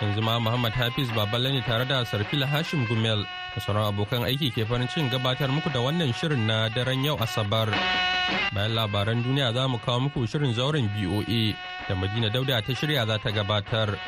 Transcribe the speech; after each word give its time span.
Yanzu 0.00 0.22
ma 0.22 0.38
Muhammad 0.38 0.72
Hafiz 0.72 1.08
Baballe 1.10 1.50
ne 1.52 1.60
tare 1.62 1.84
da 1.84 2.04
Sarfila 2.04 2.46
Hashim 2.46 2.86
Gumel 2.86 3.24
da 3.54 3.58
sauran 3.60 3.90
abokan 3.92 4.22
aiki 4.28 4.50
ke 4.54 4.62
farin 4.68 4.86
cikin 4.88 5.10
gabatar 5.10 5.48
muku 5.50 5.72
da 5.72 5.80
wannan 5.80 6.12
shirin 6.14 6.46
na 6.46 6.68
daren 6.68 7.04
yau 7.04 7.16
Asabar. 7.18 7.68
Bayan 8.54 8.72
labaran 8.78 9.24
duniya 9.24 9.52
za 9.54 9.66
mu 9.68 9.78
kawo 9.78 10.00
muku 10.08 10.26
shirin 10.30 10.54
zauren 10.54 10.86
BOA 10.94 11.54
da 11.88 11.94
Madina 11.94 12.30
Dauda 12.30 12.62
ta 12.62 12.72
shirya 12.72 13.06
za 13.06 13.18
ta 13.18 13.30
gabatar. 13.30 13.98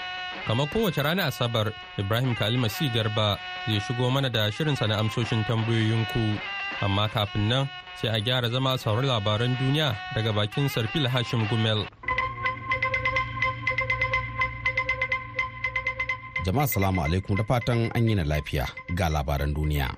kamar 0.47 0.67
kowace 0.73 1.03
rana 1.03 1.27
asabar 1.29 1.73
ibrahim 1.99 2.35
kalima 2.35 2.69
si 2.71 2.89
garba 2.89 3.39
zai 3.67 3.81
shigo 3.81 4.11
mana 4.11 4.31
da 4.31 4.51
shirinsa 4.51 4.89
na 4.89 4.99
amsoshin 4.99 5.45
tambayoyinku 5.45 6.39
amma 6.81 7.09
kafin 7.09 7.49
nan 7.49 7.69
sai 8.01 8.09
a 8.17 8.21
gyara 8.21 8.49
zama 8.51 8.79
sauran 8.79 9.05
labaran 9.11 9.57
duniya 9.61 9.89
daga 10.15 10.33
bakin 10.33 10.69
sarfil 10.69 11.07
hashim 11.09 11.45
gumel 11.51 11.85
jama'a 16.45 16.67
salamu 16.67 17.03
alaikum 17.05 17.37
da 17.37 17.45
fatan 17.45 17.91
an 17.95 18.09
yi 18.09 18.15
na 18.15 18.25
lafiya. 18.25 18.67
Ga 18.95 19.09
labaran 19.09 19.55
duniya. 19.55 19.95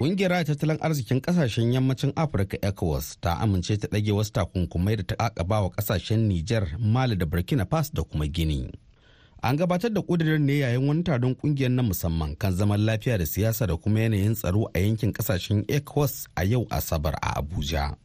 Ƙungiyar 0.00 0.44
tattalin 0.44 0.78
arzikin 0.80 1.20
ƙasashen 1.20 1.72
yammacin 1.72 2.12
Afirka 2.16 2.56
ECOWAS 2.62 3.16
ta 3.20 3.38
amince 3.40 3.76
ta 3.80 3.88
ɗage 3.88 4.12
wasu 4.12 4.32
takunkumai 4.32 4.96
da 4.96 5.02
ta 5.02 5.14
ƙaƙaba 5.16 5.62
wa 5.62 5.70
ƙasashen 5.70 6.28
Nijar, 6.28 6.76
Mali 6.78 7.16
da 7.16 7.24
Burkina 7.26 7.64
Faso 7.64 7.90
da 7.94 8.02
kuma 8.02 8.26
Gini. 8.26 8.68
an 9.42 9.56
gabatar 9.56 9.92
da 9.92 10.00
ƙudurin 10.02 10.40
ne 10.44 10.58
yayin 10.58 10.86
wani 10.88 11.02
taron 11.02 11.34
ƙungiyar 11.34 11.70
na 11.70 11.82
musamman 11.82 12.36
kan 12.38 12.52
zaman 12.52 12.80
lafiya 12.84 13.18
da 13.18 13.24
siyasa 13.26 13.66
da 13.66 13.76
kuma 13.76 14.00
yanayin 14.00 14.34
tsaro 14.34 14.68
a 14.74 14.78
yankin 14.78 15.12
ƙasashen 15.12 15.64
ecowas 15.68 16.26
a 16.36 16.44
yau 16.44 16.66
asabar 16.70 17.14
a 17.22 17.40
abuja. 17.40 17.96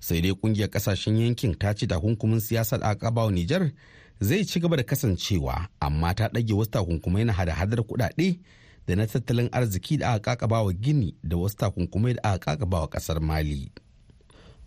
Sai 0.00 0.20
dai 0.20 0.32
ƙungiyar 0.32 0.68
ƙasashen 0.72 1.18
yankin 1.20 1.54
ta 1.58 1.74
ce 1.74 1.86
takunkumin 1.86 2.40
siyasa 2.40 2.78
da 2.80 2.86
aka 2.90 3.10
wa 3.10 3.28
nijar 3.30 3.72
zai 4.20 4.44
ci 4.44 4.60
gaba 4.60 4.76
da 4.76 4.82
kasancewa 4.82 5.68
amma 5.80 6.14
ta 6.14 6.28
ɗage 6.28 6.52
wasu 6.54 6.70
takunkumai 6.70 7.24
na 7.24 7.32
hada-hadar 7.32 7.80
kuɗaɗe 7.82 8.38
da 8.86 8.94
na 8.96 9.06
tattalin 9.06 9.48
arziki 9.52 9.96
da 9.96 10.12
aka 10.14 10.36
kakaba 10.36 10.62
wa 10.62 10.72
gini 10.72 11.14
da 11.22 11.36
wasu 11.36 11.56
takunkumai 11.56 12.14
da 12.14 12.22
aka 12.34 12.38
kakaba 12.56 12.80
wa 12.80 12.88
ƙasar 12.88 13.20
mali 13.20 13.70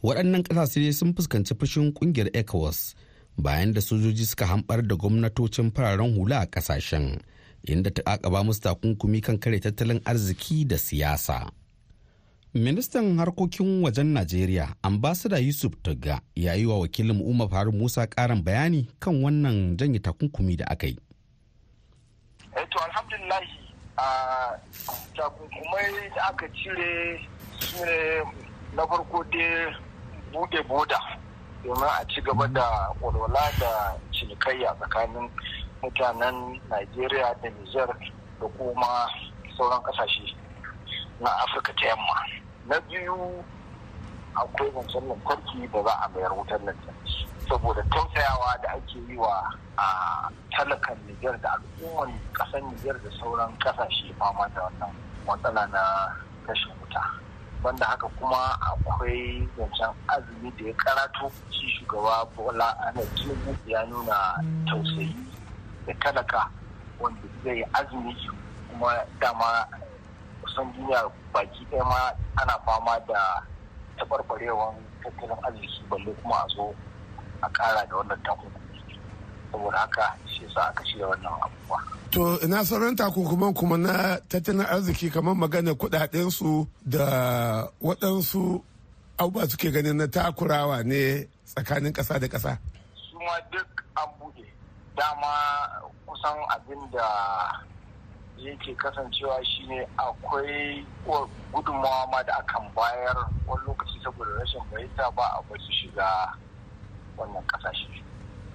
waɗannan 0.03 0.41
ƙasashe 0.43 0.93
sun 0.93 1.13
fuskanci 1.13 1.53
fushin 1.59 1.93
ƙungiyar 1.93 2.29
ecowas 2.33 2.95
bayan 3.37 3.73
da 3.73 3.81
sojoji 3.81 4.25
suka 4.25 4.45
hambar 4.45 4.81
da 4.87 4.95
gwamnatocin 4.95 5.71
fararen 5.71 6.15
hula 6.15 6.39
a 6.39 6.45
ƙasashen 6.47 7.19
inda 7.67 7.91
ta 7.93 8.01
kakaba 8.03 8.43
musu 8.43 8.59
takunkumi 8.61 9.21
kan 9.21 9.37
kare 9.37 9.59
tattalin 9.59 9.99
arziki 10.05 10.65
da 10.67 10.77
siyasa. 10.77 11.51
Ministan 12.53 13.17
harkokin 13.17 13.83
wajen 13.83 14.07
Najeriya, 14.13 14.75
ambasada 14.83 15.37
Yusuf 15.37 15.73
Tugga 15.83 16.21
ya 16.35 16.53
yi 16.53 16.65
wa 16.65 16.79
wakilin 16.79 17.21
Umar 17.21 17.49
Faru 17.49 17.71
Musa 17.71 18.07
karin 18.07 18.43
bayani 18.43 18.89
kan 18.99 19.23
wannan 19.23 19.77
janye 19.77 19.99
takunkumi 19.99 20.57
da 20.57 20.65
aka 20.67 20.87
yi. 20.87 20.97
to 22.71 22.79
alhamdulillahi 22.79 23.47
a 23.97 24.05
takunkumai 25.15 26.11
da 26.15 26.27
aka 26.29 26.47
cire 26.51 27.19
su 27.59 27.85
ne 27.85 28.23
na 28.75 28.87
farko 28.87 29.23
dai 29.31 29.71
buɗe 30.33 30.63
boda 30.67 30.99
domin 31.63 31.83
a 31.87 32.05
ci 32.07 32.21
gaba 32.21 32.47
da 32.47 32.63
walwala 33.01 33.41
da 33.59 33.95
cinikayya 34.11 34.75
tsakanin 34.79 35.29
mutanen 35.81 36.59
Najeriya 36.69 37.35
da 37.43 37.49
Nijar 37.49 37.87
da 38.39 38.47
kuma 38.57 39.07
sauran 39.57 39.79
ƙasashe 39.83 40.35
na 41.21 41.29
Afirka 41.45 41.73
ta 41.77 41.85
yamma. 41.87 42.17
Na 42.67 42.79
biyu 42.89 43.43
akwai 44.35 44.71
zancen 44.73 45.07
lantarki 45.07 45.67
da 45.71 45.83
za 45.83 45.93
a 46.05 46.09
mayar 46.09 46.31
wutar 46.33 46.59
lantarki. 46.65 47.27
Saboda 47.49 47.83
tausayawa 47.91 48.57
da 48.63 48.69
ake 48.73 48.97
yi 49.07 49.17
wa 49.17 49.43
a 49.77 49.85
talakan 50.57 50.97
Nijar 51.07 51.37
da 51.41 51.49
al'ummar 51.57 52.09
ƙasar 52.33 52.61
Nijar 52.61 52.97
da 53.03 53.09
sauran 53.19 53.53
ƙasashe 53.59 54.13
fama 54.19 54.49
da 54.55 54.61
wannan 54.61 54.93
matsala 55.27 55.67
na 55.71 55.83
rashin 56.47 56.73
wuta. 56.81 57.01
banda 57.63 57.85
haka 57.85 58.07
kuma 58.17 58.57
akwai 58.61 59.47
zancen 59.57 59.93
azumi 60.09 60.51
da 60.57 60.65
ya 60.65 60.73
karatu 60.73 61.29
shi 61.51 61.67
shugaba 61.77 62.25
bola 62.35 62.73
ana 62.87 63.01
tinubu 63.15 63.53
ya 63.67 63.85
nuna 63.85 64.33
tausayi 64.65 65.15
da 65.85 65.93
talaka 65.93 66.49
wanda 66.99 67.21
zai 67.43 67.61
azumi 67.73 68.15
kuma 68.71 69.05
dama 69.19 69.67
kusan 70.43 70.67
duniya 70.73 70.99
baki 71.33 71.65
ɗaya 71.71 71.83
ma 71.85 71.99
ana 72.41 72.55
fama 72.65 72.99
da 73.07 73.19
taɓarɓarewan 73.97 74.75
tattalin 75.03 75.37
arziki 75.45 75.81
balle 75.89 76.11
kuma 76.21 76.35
a 76.43 76.47
zo 76.55 76.73
a 77.41 77.47
ƙara 77.49 77.85
da 77.89 77.95
wannan 77.95 78.19
takunkumi. 78.23 78.77
Saboda 79.51 79.77
haka 79.77 80.15
shi 80.27 80.43
sa 80.53 80.61
aka 80.69 80.83
shirya 80.85 81.07
wannan 81.07 81.33
abubuwa. 81.45 81.79
To 82.11 82.39
ina 82.43 82.65
sauran 82.65 82.95
takunkuman 82.95 83.53
kuma 83.53 83.77
na 83.77 84.17
tattalin 84.29 84.65
arziki 84.65 85.09
kamar 85.11 85.35
magana 85.35 85.73
kudadensu 85.75 86.67
da 86.85 87.05
waɗansu 87.81 88.61
abubuwa 89.17 89.49
suke 89.49 89.71
ganin 89.71 89.97
na 89.97 90.07
takurawa 90.07 90.83
ne 90.83 91.27
tsakanin 91.45 91.93
ƙasa 91.93 92.19
da 92.19 92.27
ƙasa. 92.27 92.57
Su 92.95 93.17
ma 93.19 93.37
duk 93.51 93.69
an 93.97 94.09
buɗe. 94.19 94.45
Dama 94.97 95.33
kusan 96.05 96.37
abin 96.53 96.81
da 96.91 97.07
yake 98.49 98.75
kasancewa 98.75 99.45
shine 99.45 99.87
akwai 99.97 100.85
gudunmawa 101.53 102.07
ma 102.11 102.23
da 102.23 102.33
akan 102.39 102.71
bayar 102.75 103.15
wani 103.47 103.61
lokaci 103.67 103.99
saboda 104.03 104.31
rashin 104.39 104.61
bayyanta 104.71 105.11
ba 105.15 105.23
a 105.37 105.41
ba 105.49 105.55
su 105.59 105.71
shiga 105.71 106.33
wannan 107.17 107.43
ƙasashe. 107.47 108.01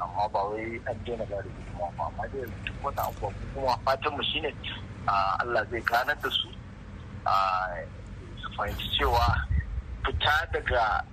amma 0.00 0.28
ba 0.28 0.44
wai 0.50 0.80
an 0.86 0.96
daina 1.04 1.24
ba 1.26 1.36
da 1.42 1.48
gudunmawa 1.48 1.92
ba 1.96 2.04
amma 2.06 2.28
dai 2.28 2.44
duk 2.64 2.84
wani 2.84 2.98
abubuwa 2.98 3.32
kuma 3.54 3.78
fatan 3.84 4.12
mu 4.16 4.22
shine 4.22 4.52
Allah 5.40 5.66
zai 5.70 5.80
ganar 5.80 6.16
da 6.20 6.30
su 6.30 6.48
su 8.42 8.48
fahimci 8.56 8.88
cewa 8.98 9.46
fita 10.04 10.46
daga 10.52 11.04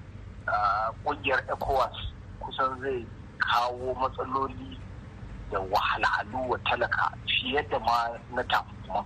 ƙungiyar 1.05 1.39
ECOWAS 1.47 1.95
kusan 2.39 2.81
zai 2.81 3.05
kawo 3.37 3.93
matsaloli 3.95 4.77
da 5.53 5.59
wahalhalu 5.59 6.49
wa 6.49 6.57
talaka 6.59 7.13
fiye 7.25 7.61
da 7.71 7.79
ma 7.79 8.09
na 8.35 8.43
takuman 8.43 9.05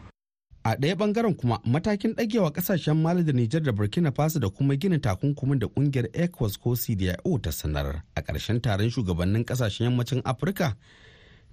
a 0.64 0.76
ɗaya 0.76 0.96
ɓangaren 0.96 1.36
kuma 1.36 1.60
matakin 1.66 2.14
ɗagewa 2.16 2.52
ƙasashen 2.52 3.02
mali 3.02 3.24
da 3.24 3.32
nijar 3.34 3.62
da 3.64 3.72
burkina 3.72 4.12
faso 4.12 4.40
da 4.40 4.50
kuma 4.50 4.76
gina 4.76 5.00
takunkumin 5.00 5.60
da 5.60 5.68
ƙungiyar 5.68 6.08
ecowas 6.14 6.58
ko 6.60 6.76
cdio 6.76 7.40
ta 7.42 7.52
sanar 7.52 8.04
a 8.16 8.22
ƙarshen 8.22 8.62
taron 8.62 8.90
shugabannin 8.90 9.46
ƙasashen 9.46 9.86
yammacin 9.92 10.22
afirka 10.26 10.76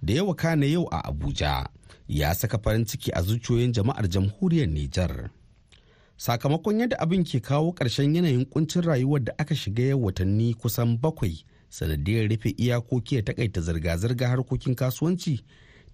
da 0.02 0.12
yawa 0.14 0.34
kana 0.36 0.66
yau 0.66 0.88
a 0.90 1.00
abuja 1.10 1.66
ya 2.08 2.34
saka 2.34 2.58
farin 2.58 2.84
ciki 2.86 3.10
a 3.12 3.22
zuciyoyin 3.22 3.72
jama'ar 3.72 4.08
jamhuriyar 4.08 4.68
nijar. 4.68 5.30
Sakamakon 6.16 6.80
yadda 6.80 6.96
abin 6.98 7.24
ke 7.24 7.40
kawo 7.40 7.72
ƙarshen 7.74 8.14
yanayin 8.14 8.44
kuncin 8.46 8.82
rayuwar 8.82 9.24
da 9.24 9.32
aka 9.38 9.54
shiga 9.54 9.82
yau 9.82 10.04
watanni 10.04 10.54
kusan 10.54 10.98
bakwai 11.00 11.44
sanadiyar 11.76 12.28
rufe 12.30 12.50
iyakoki 12.56 13.16
da 13.16 13.22
takaita 13.22 13.60
zirga-zirga 13.60 14.28
harkokin 14.28 14.74
kasuwanci 14.74 15.34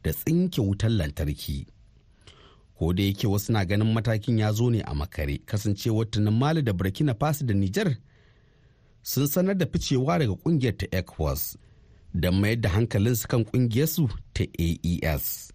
da 0.04 0.12
tsinke 0.12 0.60
wutar 0.60 0.90
lantarki. 0.90 1.66
ko 2.80 2.92
da 2.92 3.02
yake 3.02 3.26
wasu 3.26 3.52
na 3.52 3.64
ganin 3.64 3.92
matakin 3.92 4.38
ya 4.38 4.52
zo 4.52 4.70
ne 4.70 4.80
a 4.82 4.94
makare 4.94 5.38
kasancewar 5.44 6.06
tunan 6.10 6.34
mali 6.34 6.62
da 6.62 6.72
burkina 6.72 7.14
faso 7.14 7.44
da 7.44 7.54
nijar 7.54 7.96
sun 9.02 9.26
sanar 9.26 9.54
da 9.56 9.66
ficewa 9.66 10.18
daga 10.18 10.32
ƙungiyar 10.32 10.76
ta 10.80 10.86
ecowas 10.98 11.56
don 12.14 12.34
mayar 12.40 12.56
da 12.60 12.68
hankalinsu 12.72 13.28
kan 13.28 13.44
kungiyarsu 13.44 14.08
ta 14.32 14.44
aes 14.58 15.52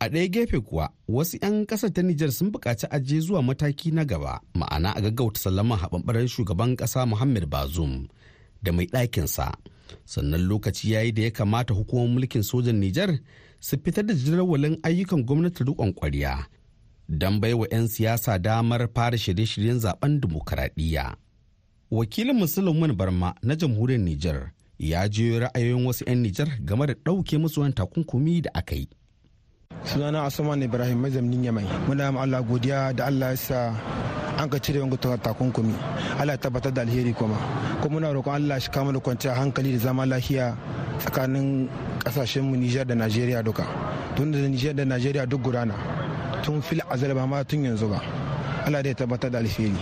a 0.00 0.08
ɗaya 0.08 0.28
gefe 0.28 0.60
kuwa 0.60 0.92
wasu 1.08 1.38
'yan 1.42 1.64
ƙasar 1.66 1.90
ta 1.92 2.02
nijar 2.02 2.32
sun 2.32 2.52
buƙaci 2.52 2.86
ajiye 2.92 3.20
zuwa 3.24 3.40
mataki 3.42 3.90
na 3.92 4.04
gaba 4.04 4.40
ma'ana 4.54 4.92
a 4.96 5.00
gaggauta 5.00 5.40
sallaman 5.40 5.78
haɓaɓɓaren 5.80 6.28
shugaban 6.28 6.76
ƙasa 6.76 7.06
muhammad 7.08 7.46
bazum 7.48 8.08
da 8.62 8.72
mai 8.72 8.86
ɗakinsa 8.86 9.52
sannan 10.04 10.40
lokaci 10.48 10.92
ya 10.92 11.00
yi 11.02 11.12
da 11.12 11.22
ya 11.22 11.30
kamata 11.30 11.74
hukumar 11.74 12.08
mulkin 12.08 12.42
sojan 12.42 12.76
nijar 12.80 13.18
su 13.60 13.76
fitar 13.84 14.06
da 14.06 14.14
jadawalin 14.14 14.78
ayyukan 14.82 15.24
gwamnati 15.24 15.64
riƙon 15.64 15.92
ƙwarya 15.94 16.46
don 17.08 17.40
baiwa 17.40 17.66
'yan 17.70 17.88
siyasa 17.88 18.38
damar 18.38 18.88
fara 18.94 19.18
shirye-shiryen 19.18 19.78
zaɓen 19.82 20.20
dimokuraɗiyya. 20.20 21.16
Wakilin 21.90 22.36
Musulman 22.38 22.92
Barma 22.96 23.34
na 23.42 23.54
jamhuriyar 23.56 24.00
Nijar 24.00 24.52
ya 24.78 25.08
jiyo 25.08 25.40
ra'ayoyin 25.40 25.86
wasu 25.86 26.04
'yan 26.06 26.22
Nijar 26.22 26.48
game 26.64 26.86
da 26.86 26.94
ɗauke 26.94 27.38
musu 27.38 27.60
wani 27.60 27.74
takunkumi 27.74 28.42
da 28.42 28.50
aka 28.54 28.74
yi. 28.76 28.88
sunana 29.84 30.24
asuman 30.24 30.62
ibrahim 30.62 30.98
mazamnin 31.00 31.44
yamai 31.44 31.64
muna 31.88 32.08
allah 32.20 32.42
godiya 32.44 32.92
da 32.92 33.06
allah 33.06 33.30
ya 33.32 33.36
sa 33.36 33.60
an 34.40 34.48
ka 34.48 34.58
cire 34.58 34.80
wani 34.80 34.96
takunkumi. 34.96 35.74
Allah 36.18 36.36
tabbatar 36.38 36.72
da 36.72 36.82
alheri 36.82 37.12
kuma. 37.12 37.36
Kuma 37.82 38.00
muna 38.00 38.12
roƙon 38.12 38.34
allah 38.34 38.58
shi 38.60 38.70
kama 38.70 38.92
da 38.92 38.98
kwanciyar 39.00 39.36
hankali 39.36 39.72
da 39.72 39.78
zama 39.78 40.06
lafiya 40.06 40.56
tsakanin 40.98 41.68
ƙasashen 41.98 42.42
mu 42.42 42.56
nijar 42.56 42.86
da 42.86 42.94
najeriya 42.94 43.42
duka. 43.44 43.64
Tun 44.16 44.32
da 44.32 44.38
nijar 44.38 44.74
da 44.74 44.84
najeriya 44.84 45.26
duk 45.28 45.42
gudana. 45.42 45.74
Tun 46.42 46.62
fil 46.62 46.80
azal 46.90 47.14
ba 47.14 47.26
ma 47.26 47.42
tun 47.44 47.64
yanzu 47.64 47.88
ba. 47.90 48.00
Allah 48.66 48.82
dai 48.82 48.94
tabbatar 48.94 49.30
da 49.30 49.38
alheri. 49.38 49.72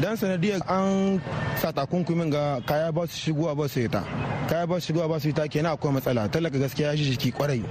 Dan 0.00 0.16
sanadiyar 0.16 0.60
an 0.68 1.20
sa 1.56 1.72
takunkumin 1.72 2.30
ga 2.30 2.60
kaya 2.66 2.92
ba 2.92 3.06
su 3.06 3.16
shigowa 3.32 3.54
ba 3.56 3.68
su 3.68 3.86
ta 3.88 4.04
kaya 4.48 4.66
ba 4.66 4.80
su 4.80 4.92
shigowa 4.92 5.08
ba 5.08 5.18
su 5.20 5.32
ta 5.32 5.46
kenan 5.48 5.72
akwai 5.76 5.92
matsala. 5.92 6.28
Talaka 6.28 6.58
gaskiya 6.58 6.88
ya 6.92 6.96
ji 6.96 7.04
jiki 7.16 7.32
ƙwarai. 7.32 7.62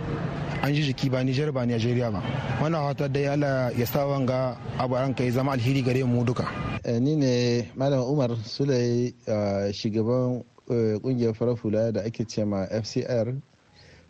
An 0.61 0.73
ji 0.73 0.81
jiki 0.83 1.09
ba 1.09 1.23
Nijar 1.23 1.51
ba 1.53 1.65
Najeriya 1.65 2.11
ba. 2.11 2.21
Wannan 2.61 2.83
hata 2.87 3.07
dai 3.07 3.25
Allah 3.27 3.71
ya 3.77 3.85
sa 3.85 4.05
wanga 4.05 4.57
abaran 4.77 5.13
kai 5.15 5.31
zama 5.31 5.53
alheri 5.53 5.81
gare 5.83 6.03
mu 6.03 6.23
duka. 6.23 6.45
Ni 6.85 7.15
ne 7.15 7.71
malam 7.75 8.01
Umar 8.03 8.29
Sulai 8.43 9.13
shugaban 9.71 10.43
ƙungiyar 10.67 11.33
farar 11.35 11.55
hula 11.55 11.91
da 11.91 12.01
ake 12.01 12.27
ce 12.27 12.43
ma 12.43 12.65
FCR 12.67 13.33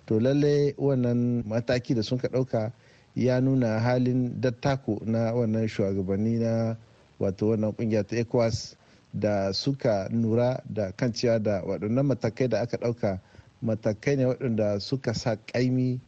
to 0.07 0.19
lalle 0.19 0.74
wannan 0.77 1.44
mataki 1.45 1.94
da 1.95 2.01
sun 2.01 2.18
ka 2.18 2.27
ɗauka 2.27 2.71
ya 3.18 3.42
nuna 3.42 3.80
halin 3.80 4.42
dattako 4.42 5.02
na 5.06 5.34
wannan 5.34 5.68
shugabanni 5.68 6.38
na 6.40 6.78
wato 7.19 7.48
wannan 7.50 7.74
ƙungiya 7.74 8.04
ta 8.08 8.16
ecowas 8.16 8.75
da 9.14 9.52
suka 9.54 10.08
nura 10.12 10.62
da 10.69 10.92
kan 10.92 11.12
cewa 11.14 11.40
da 11.42 11.62
waɗannan 11.66 12.06
matakai 12.06 12.48
da 12.48 12.60
aka 12.62 12.78
ɗauka 12.78 13.19
matakai 13.62 14.16
ne 14.16 14.25
waɗanda 14.25 14.80
suka 14.80 15.14
sa 15.14 15.36
ƙaimi 15.36 16.00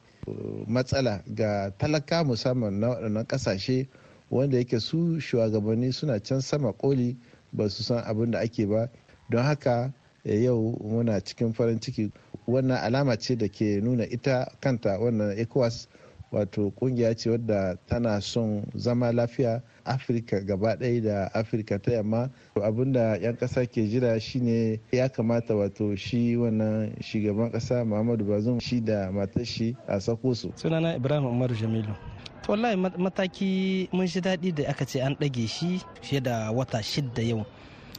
matsala 0.67 1.23
ga 1.35 1.71
talaka 1.77 2.23
musamman 2.23 2.79
na 2.79 2.87
waɗannan 2.89 3.25
ƙasashe 3.27 3.87
wanda 4.29 4.57
yake 4.57 4.79
su 4.79 5.19
shugabanni 5.19 5.91
suna 5.93 6.19
can 6.19 6.41
sama 6.41 6.73
koli 6.73 7.17
ba 7.53 7.69
su 7.69 7.83
san 7.83 8.03
abin 8.05 8.31
da 8.31 8.39
ake 8.39 8.65
ba. 8.67 8.89
Don 9.29 9.43
haka 9.43 9.91
yau 10.23 10.77
muna 10.83 11.19
cikin 11.23 11.53
farin 11.53 11.79
ciki. 11.79 12.11
Wannan 12.47 12.77
alama 12.77 13.17
ce 13.17 13.35
da 13.35 13.47
ke 13.47 13.81
nuna 13.81 14.03
ita 14.05 14.45
kanta 14.61 14.99
wannan 14.99 15.33
ecowas 15.37 15.87
wato 16.31 16.71
ƙungiya 16.79 17.15
ce 17.17 17.29
wadda 17.29 17.77
tana 17.87 18.21
son 18.21 18.63
zama 18.75 19.11
lafiya 19.11 19.61
afirka 19.85 20.39
gaba 20.45 20.75
ɗaya 20.75 21.01
da 21.03 21.29
afirka 21.33 21.79
ta 21.81 21.91
yamma. 21.91 22.29
Abinda 22.55 23.17
'yan 23.21 23.35
ƙasa 23.37 23.65
ke 23.65 23.87
jira 23.89 24.19
shine 24.21 24.79
ya 24.91 25.07
kamata 25.09 25.55
wato 25.55 25.95
shi 25.97 26.35
wannan 26.37 26.93
shugaban 27.01 27.51
ƙasa 27.51 27.85
muhammadu 27.85 28.25
bazum 28.25 28.59
shi 28.61 28.79
da 28.81 29.11
matar 29.11 29.45
shi 29.45 29.75
a 29.87 29.99
sako 29.99 30.33
su. 30.33 30.51
Sunana 30.55 30.95
ibrahim 30.95 31.25
umaru 31.25 31.55
jamilu. 31.55 31.95
To 32.43 32.51
wallahi 32.51 32.75
mataki 32.75 33.89
mun 33.91 34.07
shi 34.07 34.21
daɗi 34.21 34.53
da 34.55 34.69
aka 34.69 34.85
ce 34.85 34.99
an 35.01 35.15
ɗage 35.15 35.47
shi 35.47 35.81
fiye 36.01 36.21
da 36.21 36.51
wata 36.51 36.81
shidda 36.83 37.21
yau. 37.23 37.45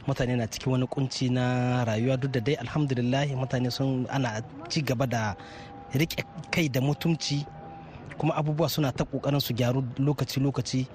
Mutane 0.07 0.35
na 0.37 0.47
cikin 0.47 0.71
wani 0.71 0.87
kunci 0.87 1.29
na 1.29 1.83
rayuwa. 1.85 2.17
Duk 2.19 2.31
da 2.31 2.39
dai 2.39 2.55
alhamdulillah 2.55 3.27
mutane 3.37 3.71
sun 3.71 4.07
ana 4.09 4.41
ci 4.69 4.81
gaba 4.81 5.05
da 5.07 5.35
riƙe 5.93 6.23
kai 6.51 6.67
da 6.69 6.79
mutumci 6.81 7.45
kuma 8.21 8.35
abubuwa 8.37 8.69
suna 8.69 8.91
ta 8.93 9.03
ƙoƙarin 9.03 9.41
su 9.41 9.53
gyaru 9.53 9.81
lokaci-lokaci. 9.97 10.85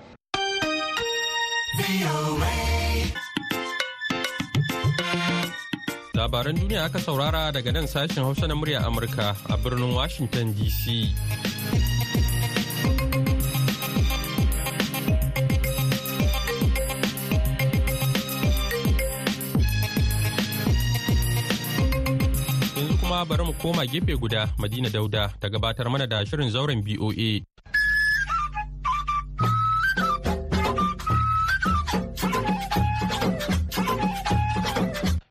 Labaran 6.14 6.54
duniya 6.54 6.84
aka 6.86 6.98
saurara 7.02 7.50
daga 7.52 7.72
nan 7.72 7.86
sashen 7.90 8.22
Hausa 8.22 8.46
na 8.46 8.54
murya 8.54 8.80
Amurka 8.86 9.34
a 9.50 9.56
birnin 9.58 9.92
Washington 9.94 10.54
DC. 10.54 11.10
Kuma 23.16 23.24
bari 23.24 23.44
mu 23.48 23.52
koma 23.54 23.86
gefe 23.86 24.12
guda 24.20 24.44
Madina 24.58 24.90
Dauda 24.92 25.32
ta 25.40 25.48
gabatar 25.48 25.88
mana 25.88 26.06
da 26.06 26.20
shirin 26.26 26.50
zauren 26.50 26.82
BOA. 26.84 27.40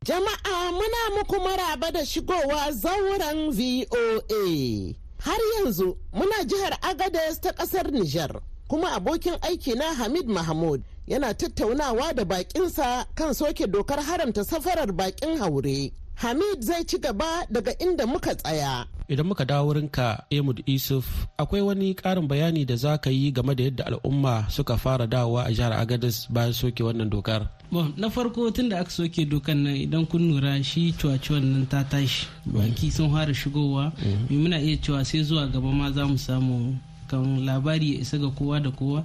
Jama'a 0.04 0.72
muna 0.72 1.00
muku 1.14 1.36
maraba 1.40 1.92
da 1.92 2.02
shigowa 2.04 2.72
zauren 2.72 3.52
VOA. 3.54 4.94
Har 5.22 5.38
yanzu 5.58 5.96
muna 6.12 6.42
jihar 6.44 6.74
Agadez 6.82 7.38
ta 7.40 7.52
ƙasar 7.52 7.92
Nijar. 7.92 8.40
Kuma 8.68 8.96
abokin 8.98 9.38
aiki 9.42 9.74
na 9.78 9.94
Hamid 9.94 10.26
Mahmud 10.26 10.82
yana 11.06 11.34
tattaunawa 11.34 12.12
da 12.16 12.24
bakinsa 12.24 13.06
kan 13.14 13.32
soke 13.34 13.66
dokar 13.70 14.02
haramta 14.02 14.42
safarar 14.44 14.90
bakin 14.92 15.38
haure. 15.38 15.92
Hamid 16.16 16.64
zai 16.64 16.84
ci 16.88 16.96
gaba 16.98 17.44
daga 17.52 17.76
inda 17.78 18.06
muka 18.08 18.32
tsaya. 18.34 18.86
Idan 19.08 19.26
muka 19.28 19.44
dawo 19.44 19.68
wurinka 19.68 20.24
Emud 20.32 20.62
Isuf, 20.66 21.04
akwai 21.38 21.60
wani 21.62 21.94
ƙarin 21.94 22.26
bayani 22.28 22.64
da 22.66 22.76
za 22.76 22.96
ka 22.98 23.10
yi 23.10 23.30
game 23.30 23.54
da 23.54 23.64
yadda 23.64 23.84
al'umma 23.86 24.48
suka 24.50 24.76
fara 24.80 25.06
dawowa 25.06 25.44
a 25.44 25.52
jihar 25.52 25.72
Agadez 25.76 26.26
bayan 26.32 26.52
soke 26.56 26.80
wannan 26.82 27.10
dokar. 27.12 27.48
Bon, 27.70 27.92
na 27.96 28.08
farko 28.08 28.48
tun 28.54 28.68
da 28.68 28.80
aka 28.80 28.90
soke 28.90 29.28
dokan 29.28 29.62
nan 29.62 29.76
idan 29.76 30.06
kun 30.08 30.32
lura 30.32 30.56
shi 30.64 30.92
cuwacuwan 30.96 31.44
nan 31.44 31.66
ta 31.68 31.84
tashi. 31.84 32.26
Baki 32.48 32.90
sun 32.90 33.12
fara 33.12 33.34
shigowa. 33.34 33.92
Mai 34.30 34.36
muna 34.40 34.56
iya 34.58 34.76
cewa 34.80 35.04
sai 35.04 35.20
zuwa 35.22 35.46
gaba 35.52 35.68
ma 35.70 35.92
za 35.92 36.06
mu 36.08 36.16
samu 36.16 36.74
kan 37.08 37.44
labari 37.44 37.92
ya 37.94 38.00
isa 38.00 38.16
ga 38.18 38.30
kowa 38.32 38.60
da 38.60 38.70
kowa. 38.70 39.04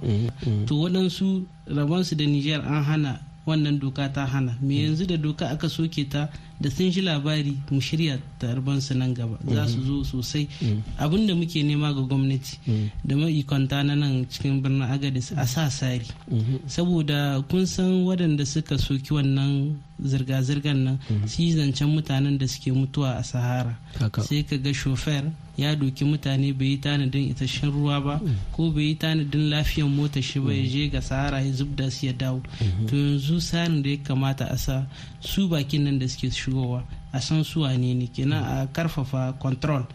To 0.66 0.74
waɗansu 0.80 1.44
rabansu 1.68 2.16
da 2.16 2.24
Nijar 2.24 2.64
an 2.64 2.82
hana 2.82 3.20
wannan 3.46 3.78
doka 3.80 4.08
ta 4.12 4.26
hana. 4.26 4.56
Me 4.60 4.74
yanzu 4.84 5.06
da 5.06 5.16
doka 5.16 5.48
aka 5.50 5.68
soke 5.68 6.08
ta 6.08 6.28
da 6.60 6.70
sun 6.70 6.90
ji 6.90 7.00
labari 7.02 7.56
mu 7.70 7.80
shirya 7.80 8.18
tarbansu 8.38 8.94
nan 8.94 9.14
gaba. 9.14 9.38
Za 9.46 9.66
su 9.66 9.80
zo 9.82 10.04
sosai. 10.04 10.48
Abin 10.98 11.26
da 11.26 11.34
muke 11.34 11.62
nema 11.62 11.92
ga 11.94 12.00
gwamnati 12.02 12.58
da 13.04 13.16
ma'ikonta 13.16 13.82
na 13.84 13.94
nan 13.94 14.26
cikin 14.28 14.62
birnin 14.62 14.82
agadis 14.82 15.32
a 15.36 15.46
sa 15.46 15.68
sari 15.70 16.06
saboda 16.66 17.42
kun 17.48 17.66
san 17.66 18.04
waɗanda 18.06 18.44
suka 18.46 18.78
soki 18.78 19.12
wannan 19.14 19.76
zirga-zirgar 20.04 20.74
nan 20.76 20.98
su 21.26 21.42
yi 21.42 21.52
zancen 21.52 21.88
mutanen 21.88 22.38
da 22.38 22.46
suke 22.48 22.72
mutuwa 22.72 23.16
a 23.18 23.22
sahara. 23.22 23.76
Sai 24.22 24.42
ka 24.44 24.56
ga 24.56 24.72
shofer 24.72 25.24
ya 25.56 25.74
doki 25.76 26.04
mutane 26.04 26.52
bai 26.52 26.66
yi 26.68 26.78
tanadin 26.80 27.30
isasshen 27.30 27.70
ruwa 27.70 28.00
ba 28.00 28.20
ko 28.52 28.70
bai 28.70 28.82
yi 28.84 28.94
tanadin 28.96 29.50
lafiyan 29.50 29.88
mota 29.90 30.20
shi 30.22 30.40
ba 30.40 30.52
ya 30.52 30.62
je 30.66 30.88
ga 30.88 31.00
sahara 31.02 31.40
ya 31.40 31.52
zub 31.52 31.76
da 31.76 31.90
su 31.90 32.06
ya 32.06 32.12
dawo. 32.12 32.42
To 32.88 32.96
yanzu 32.96 33.38
tsarin 33.38 33.82
da 33.82 33.90
ya 33.90 33.96
kamata 33.98 34.46
a 34.50 34.56
sa 34.56 34.86
su 35.20 35.48
bakin 35.48 35.84
nan 35.84 35.98
da 35.98 36.06
suke 36.08 36.30
shigowa 36.30 36.82
a 37.12 37.20
san 37.20 37.44
su 37.44 37.60
wane 37.60 37.94
ne 37.94 38.06
kenan 38.06 38.42
a 38.44 38.66
ƙarfafa 38.72 39.38
control 39.38 39.86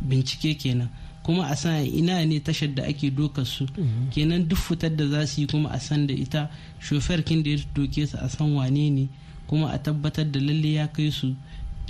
bincike 0.00 0.58
kenan. 0.58 0.88
Kuma 1.22 1.48
a 1.50 1.56
san 1.56 1.84
ina 1.84 2.24
ne 2.24 2.40
tashar 2.40 2.74
da 2.74 2.82
ake 2.84 3.10
doka 3.10 3.44
su. 3.44 3.66
Kenan 4.10 4.46
duk 4.48 4.58
fitar 4.58 4.90
da 4.90 5.06
za 5.08 5.26
su 5.26 5.40
yi 5.40 5.46
kuma 5.46 5.70
a 5.72 5.80
san 5.80 6.06
da 6.06 6.12
ita 6.14 6.50
shofer 6.78 7.22
kin 7.24 7.42
da 7.42 7.50
ya 7.50 7.56
doke 7.74 8.06
su 8.06 8.16
a 8.20 8.28
san 8.28 8.52
wane 8.54 8.90
ne. 8.90 9.08
Kuma 9.50 9.72
a 9.74 9.78
tabbatar 9.82 10.30
da 10.30 10.38
lalle 10.38 10.72
ya 10.78 10.86
kai 10.86 11.10
su 11.10 11.34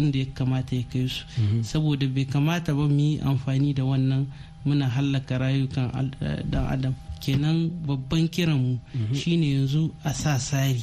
inda 0.00 0.18
ya 0.18 0.26
kamata 0.32 0.76
ya 0.76 0.82
kai 0.88 1.08
su. 1.08 1.24
Saboda 1.60 2.06
bai 2.08 2.24
kamata 2.24 2.72
ba 2.72 2.88
mu 2.88 3.00
yi 3.00 3.20
amfani 3.20 3.74
da 3.76 3.84
wannan 3.84 4.24
muna 4.64 4.88
hallaka 4.88 5.36
rayukan 5.38 5.92
dan 6.48 6.64
adam. 6.72 6.94
Kenan 7.20 7.68
babban 7.84 8.28
kiranmu 8.32 8.80
shine 9.12 9.44
yanzu 9.44 9.92
a 10.04 10.14
sa 10.14 10.38
sari 10.40 10.80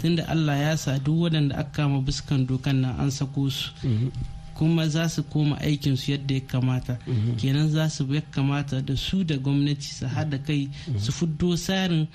tunda 0.00 0.24
allah 0.32 0.56
ya 0.56 0.76
sa 0.80 0.96
duk 0.98 1.28
waɗanda 1.28 1.60
aka 1.60 1.84
kama 1.84 2.00
buskan 2.00 2.46
dokan 2.48 2.80
nan 2.80 2.96
an 2.98 3.10
sako 3.12 3.50
su. 3.50 3.68
Kuma 4.56 4.88
za 4.88 5.08
su 5.08 5.22
koma 5.28 5.60
aikinsu 5.60 6.12
yadda 6.16 6.34
ya 6.34 6.40
kamata. 6.40 6.96
Kenan 7.36 7.68
za 7.68 7.90
su 7.90 8.08
ya 8.08 8.22
kamata 8.32 8.80
da 8.80 8.96
su 8.96 9.24
da 9.24 9.36
gwamnati 9.36 9.92
su 9.92 10.06
haɗa 10.08 10.38
kai 10.46 10.70
su 10.96 11.12
fuddo 11.12 11.52
tsarin 11.56 12.06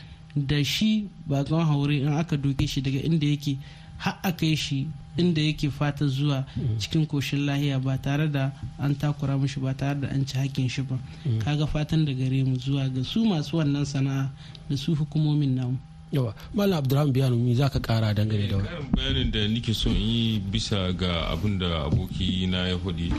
da 0.48 0.64
shi 0.64 1.10
bakon 1.28 1.66
haure 1.66 1.96
in 2.02 2.08
aka 2.14 2.38
doke 2.38 2.68
shi 2.68 2.82
daga 2.82 3.00
inda 3.02 3.26
yake 3.28 3.58
har 3.98 4.20
a 4.24 4.32
kai 4.32 4.56
shi 4.56 4.88
inda 5.18 5.42
yake 5.42 5.70
fata 5.72 6.08
zuwa 6.08 6.46
cikin 6.78 7.06
koshin 7.06 7.46
lahiya 7.46 7.80
ba 7.80 7.98
tare 7.98 8.28
da 8.32 8.52
an 8.80 8.96
takura 8.96 9.38
mishi 9.38 9.60
ba 9.60 9.74
tare 9.74 10.00
da 10.00 10.08
an 10.08 10.26
ci 10.26 10.38
hakkin 10.38 10.70
shi 10.70 10.82
ba. 10.82 10.98
Kaga 11.44 11.68
fatan 11.68 12.06
da 12.06 12.14
gare 12.14 12.44
mu 12.44 12.56
zuwa 12.58 12.88
ga 12.90 13.04
su 13.04 13.26
masu 13.26 13.58
wannan 13.58 13.86
sana'a 13.86 14.32
da 14.70 14.76
su 14.78 14.96
hukumomin 14.96 15.56
namu. 15.56 15.78
Yawa 16.12 16.34
malam 16.54 16.78
abdurrahman 16.80 17.14
biyanu 17.14 17.36
mi 17.38 17.56
za 17.56 17.70
ka 17.70 17.80
kara 17.80 18.14
dangane 18.14 18.48
da 18.50 18.58
wani 18.58 18.70
bayanin 18.96 19.32
da 19.32 19.48
nike 19.48 19.74
so 19.74 19.90
in 19.90 19.96
yi 20.02 20.40
bisa 20.40 20.94
ga 20.98 21.30
abin 21.30 21.60
da 21.60 21.86
aboki 21.86 22.48
na 22.48 22.68
ya 22.68 22.78
faɗi 22.78 23.12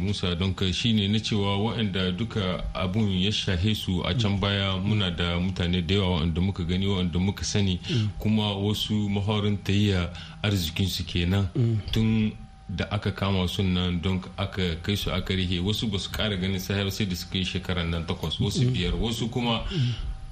musa 0.00 0.34
don 0.36 0.54
ka 0.54 0.70
shine 0.72 1.08
na 1.08 1.18
cewa 1.18 1.58
waɗanda 1.58 2.12
duka 2.16 2.64
abun 2.74 3.10
ya 3.10 3.32
shahe 3.32 3.74
su 3.74 4.02
a 4.04 4.14
can 4.14 4.38
baya 4.40 4.76
muna 4.78 5.10
da 5.10 5.38
mutane 5.40 5.82
da 5.86 5.94
yawa 5.94 6.20
waɗanda 6.20 6.40
muka 6.40 6.64
gani 6.64 6.86
waɗanda 6.86 7.18
muka 7.18 7.44
sani. 7.44 7.80
Kuma 8.18 8.54
wasu 8.56 9.08
mahorin 9.08 9.58
tayya 9.64 10.10
arzikinsu 10.42 11.04
kenan. 11.06 11.48
Tun 11.92 12.32
da 12.68 12.84
aka 12.90 13.10
kama 13.12 13.48
su 13.48 13.62
nan 13.62 14.00
don 14.00 14.20
aka 14.38 14.76
kai 14.82 14.96
su 14.96 15.10
aka 15.10 15.34
rihe 15.34 15.58
wasu 15.60 15.90
ba 15.90 15.98
su 15.98 16.10
kara 16.10 16.36
ganin 16.36 16.60
sahar 16.60 16.90
sai 16.92 17.06
da 17.06 17.16
suka 17.16 17.38
yi 17.38 17.44
shekarar 17.44 17.84
nan 17.86 18.06
takwas 18.06 18.38
wasu 18.40 18.70
biyar 18.70 18.94
wasu 18.94 19.28
kuma 19.30 19.64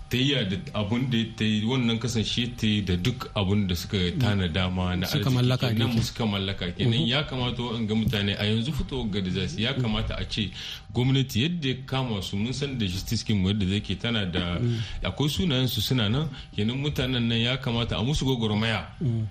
ta 0.08 0.16
yi 0.16 0.34
da 0.34 0.56
abun 0.74 1.10
da 1.10 1.18
ta 1.36 1.44
yi 1.44 1.64
wannan 1.64 1.98
kasance 1.98 2.56
ta 2.56 2.66
yi 2.66 2.82
da 2.84 2.96
duk 2.96 3.30
abun 3.34 3.66
da 3.68 3.74
suka 3.74 3.98
tana 4.18 4.48
dama 4.48 4.96
na 4.96 5.06
Suka 5.06 5.30
mallaka 5.30 5.68
kenan 5.68 6.02
suka 6.02 6.24
mallaka 6.26 6.72
kenan. 6.76 7.06
Ya 7.06 7.22
kamata 7.24 7.76
in 7.76 7.86
ga 7.86 7.94
mutane 7.94 8.34
a 8.38 8.44
yanzu 8.44 8.72
fito 8.72 9.04
ga 9.10 9.20
da 9.20 9.30
za 9.30 9.48
su 9.48 9.60
ya 9.60 9.74
kamata 9.74 10.14
a 10.16 10.24
ce 10.24 10.50
gwamnati 10.92 11.42
yadda 11.42 11.68
ya 11.68 11.74
kama 11.86 12.22
su 12.22 12.36
mun 12.36 12.52
san 12.52 12.78
da 12.78 12.86
justice 12.86 13.24
kin 13.24 13.44
yadda 13.46 13.66
zai 13.66 13.80
ke 13.80 13.94
tana 13.98 14.24
da 14.26 14.58
akwai 15.02 15.28
sunayen 15.28 15.68
su 15.68 15.80
suna 15.80 16.08
nan. 16.08 16.28
Kenan 16.56 16.78
mutanen 16.78 17.28
nan 17.28 17.38
ya 17.38 17.56
kamata 17.56 17.96
a 17.98 18.02
musu 18.02 18.24
gwagwarmaya. 18.24 18.86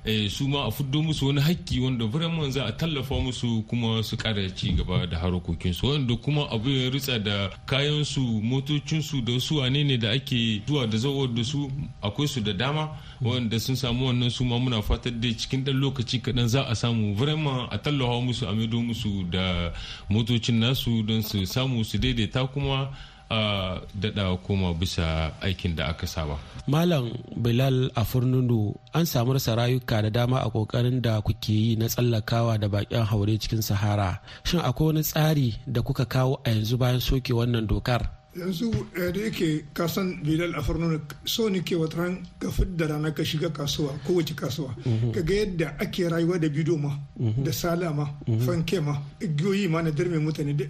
Eh, 0.05 0.29
su 0.29 0.47
ma 0.47 0.65
a 0.67 0.71
fuddo 0.71 1.01
musu 1.03 1.27
wani 1.27 1.41
hakki 1.41 1.79
wanda 1.79 2.05
vraiment 2.05 2.51
za 2.51 2.65
a 2.65 2.71
tallafa 2.71 3.15
musu 3.19 3.63
kuma 3.67 4.03
su 4.03 4.17
kara 4.17 4.49
ci 4.55 4.71
gaba 4.73 5.05
da 5.07 5.17
harkokin 5.19 5.73
su. 5.73 5.87
Wanda 5.87 6.15
kuma 6.15 6.47
abu 6.51 6.69
ya 6.69 6.89
ritsa 6.89 7.19
da 7.19 7.49
kayan 7.65 8.03
su 8.05 8.21
motocin 8.21 9.01
su 9.01 9.21
da 9.21 9.39
su 9.39 9.57
wane 9.57 9.83
ne 9.83 9.97
da 9.97 10.11
ake 10.11 10.61
zuwa 10.67 10.87
da 10.87 10.97
zawar 10.97 11.27
da 11.33 11.43
su 11.43 11.71
akwai 12.01 12.27
su 12.27 12.41
da 12.41 12.53
dama 12.53 12.89
wanda 13.21 13.59
sun 13.59 13.75
samu 13.75 14.07
wannan 14.07 14.29
su 14.29 14.45
ma 14.45 14.57
muna 14.59 14.81
fatar 14.81 15.11
dai 15.13 15.33
cikin 15.33 15.63
dan 15.63 15.75
lokaci 15.79 16.19
kaɗan 16.21 16.47
za 16.47 16.61
a 16.67 16.75
samu 16.75 17.15
vraiment 17.15 17.67
a 17.71 17.77
tallafa 17.77 18.21
musu 18.21 18.45
a 18.47 18.53
maido 18.53 18.81
musu 18.81 19.23
da 19.31 19.73
motocin 20.09 20.59
nasu 20.59 21.03
don 21.03 21.21
su 21.23 21.45
samu 21.47 21.83
su 21.83 21.97
daidaita 21.97 22.47
kuma 22.53 22.89
a 23.29 23.79
daɗa 24.01 24.37
koma 24.45 24.73
bisa 24.73 25.31
aikin 25.41 25.75
da 25.75 25.85
aka 25.91 26.07
saba. 26.07 26.37
Malam 26.67 27.11
Bilal 27.35 27.91
a 27.95 28.03
Furnunu 28.05 28.75
an 28.93 29.05
samu 29.05 29.33
rasa 29.33 29.55
rayuka 29.55 30.01
da 30.03 30.09
dama 30.09 30.37
a 30.39 30.49
ƙoƙarin 30.49 31.01
da 31.01 31.21
kuke 31.21 31.49
yi 31.51 31.75
na 31.75 31.85
tsallakawa 31.87 32.59
da 32.59 32.67
bakin 32.67 33.03
haure 33.03 33.37
cikin 33.39 33.61
Sahara. 33.63 34.19
Shin 34.43 34.59
akwai 34.59 34.85
wani 34.87 35.03
tsari 35.03 35.55
da 35.67 35.81
kuka 35.81 36.05
kawo 36.05 36.39
a 36.45 36.49
yanzu 36.51 36.77
bayan 36.77 36.99
soke 37.01 37.33
wannan 37.33 37.67
dokar? 37.67 38.16
Yanzu 38.39 38.71
eh, 38.95 39.11
da 39.13 39.19
yake 39.21 39.65
kasan 39.73 40.21
bilal 40.23 40.53
a 40.55 40.61
farnuna 40.61 40.99
so 41.25 41.49
ni 41.49 41.61
ke 41.61 41.75
wata 41.75 41.97
ran 41.97 42.17
ka 42.39 42.49
fidda 42.51 42.87
rana 42.87 43.11
ka 43.11 43.23
shiga 43.23 43.49
kasuwa 43.49 43.93
kowace 44.05 44.33
kasuwa. 44.35 44.75
Ka 45.13 45.21
ga 45.21 45.33
yadda 45.33 45.79
ake 45.79 46.09
rayuwa 46.09 46.39
da 46.39 46.49
bido 46.49 46.77
ma 46.77 46.97
da 47.43 47.51
sala 47.51 47.93
ma 47.93 48.05
fanke 48.45 48.79
ma 48.79 49.01
igiyoyi 49.19 49.67
ma 49.69 49.81
na 49.81 49.91
darme 49.91 50.19
mutane 50.19 50.53
da 50.55 50.65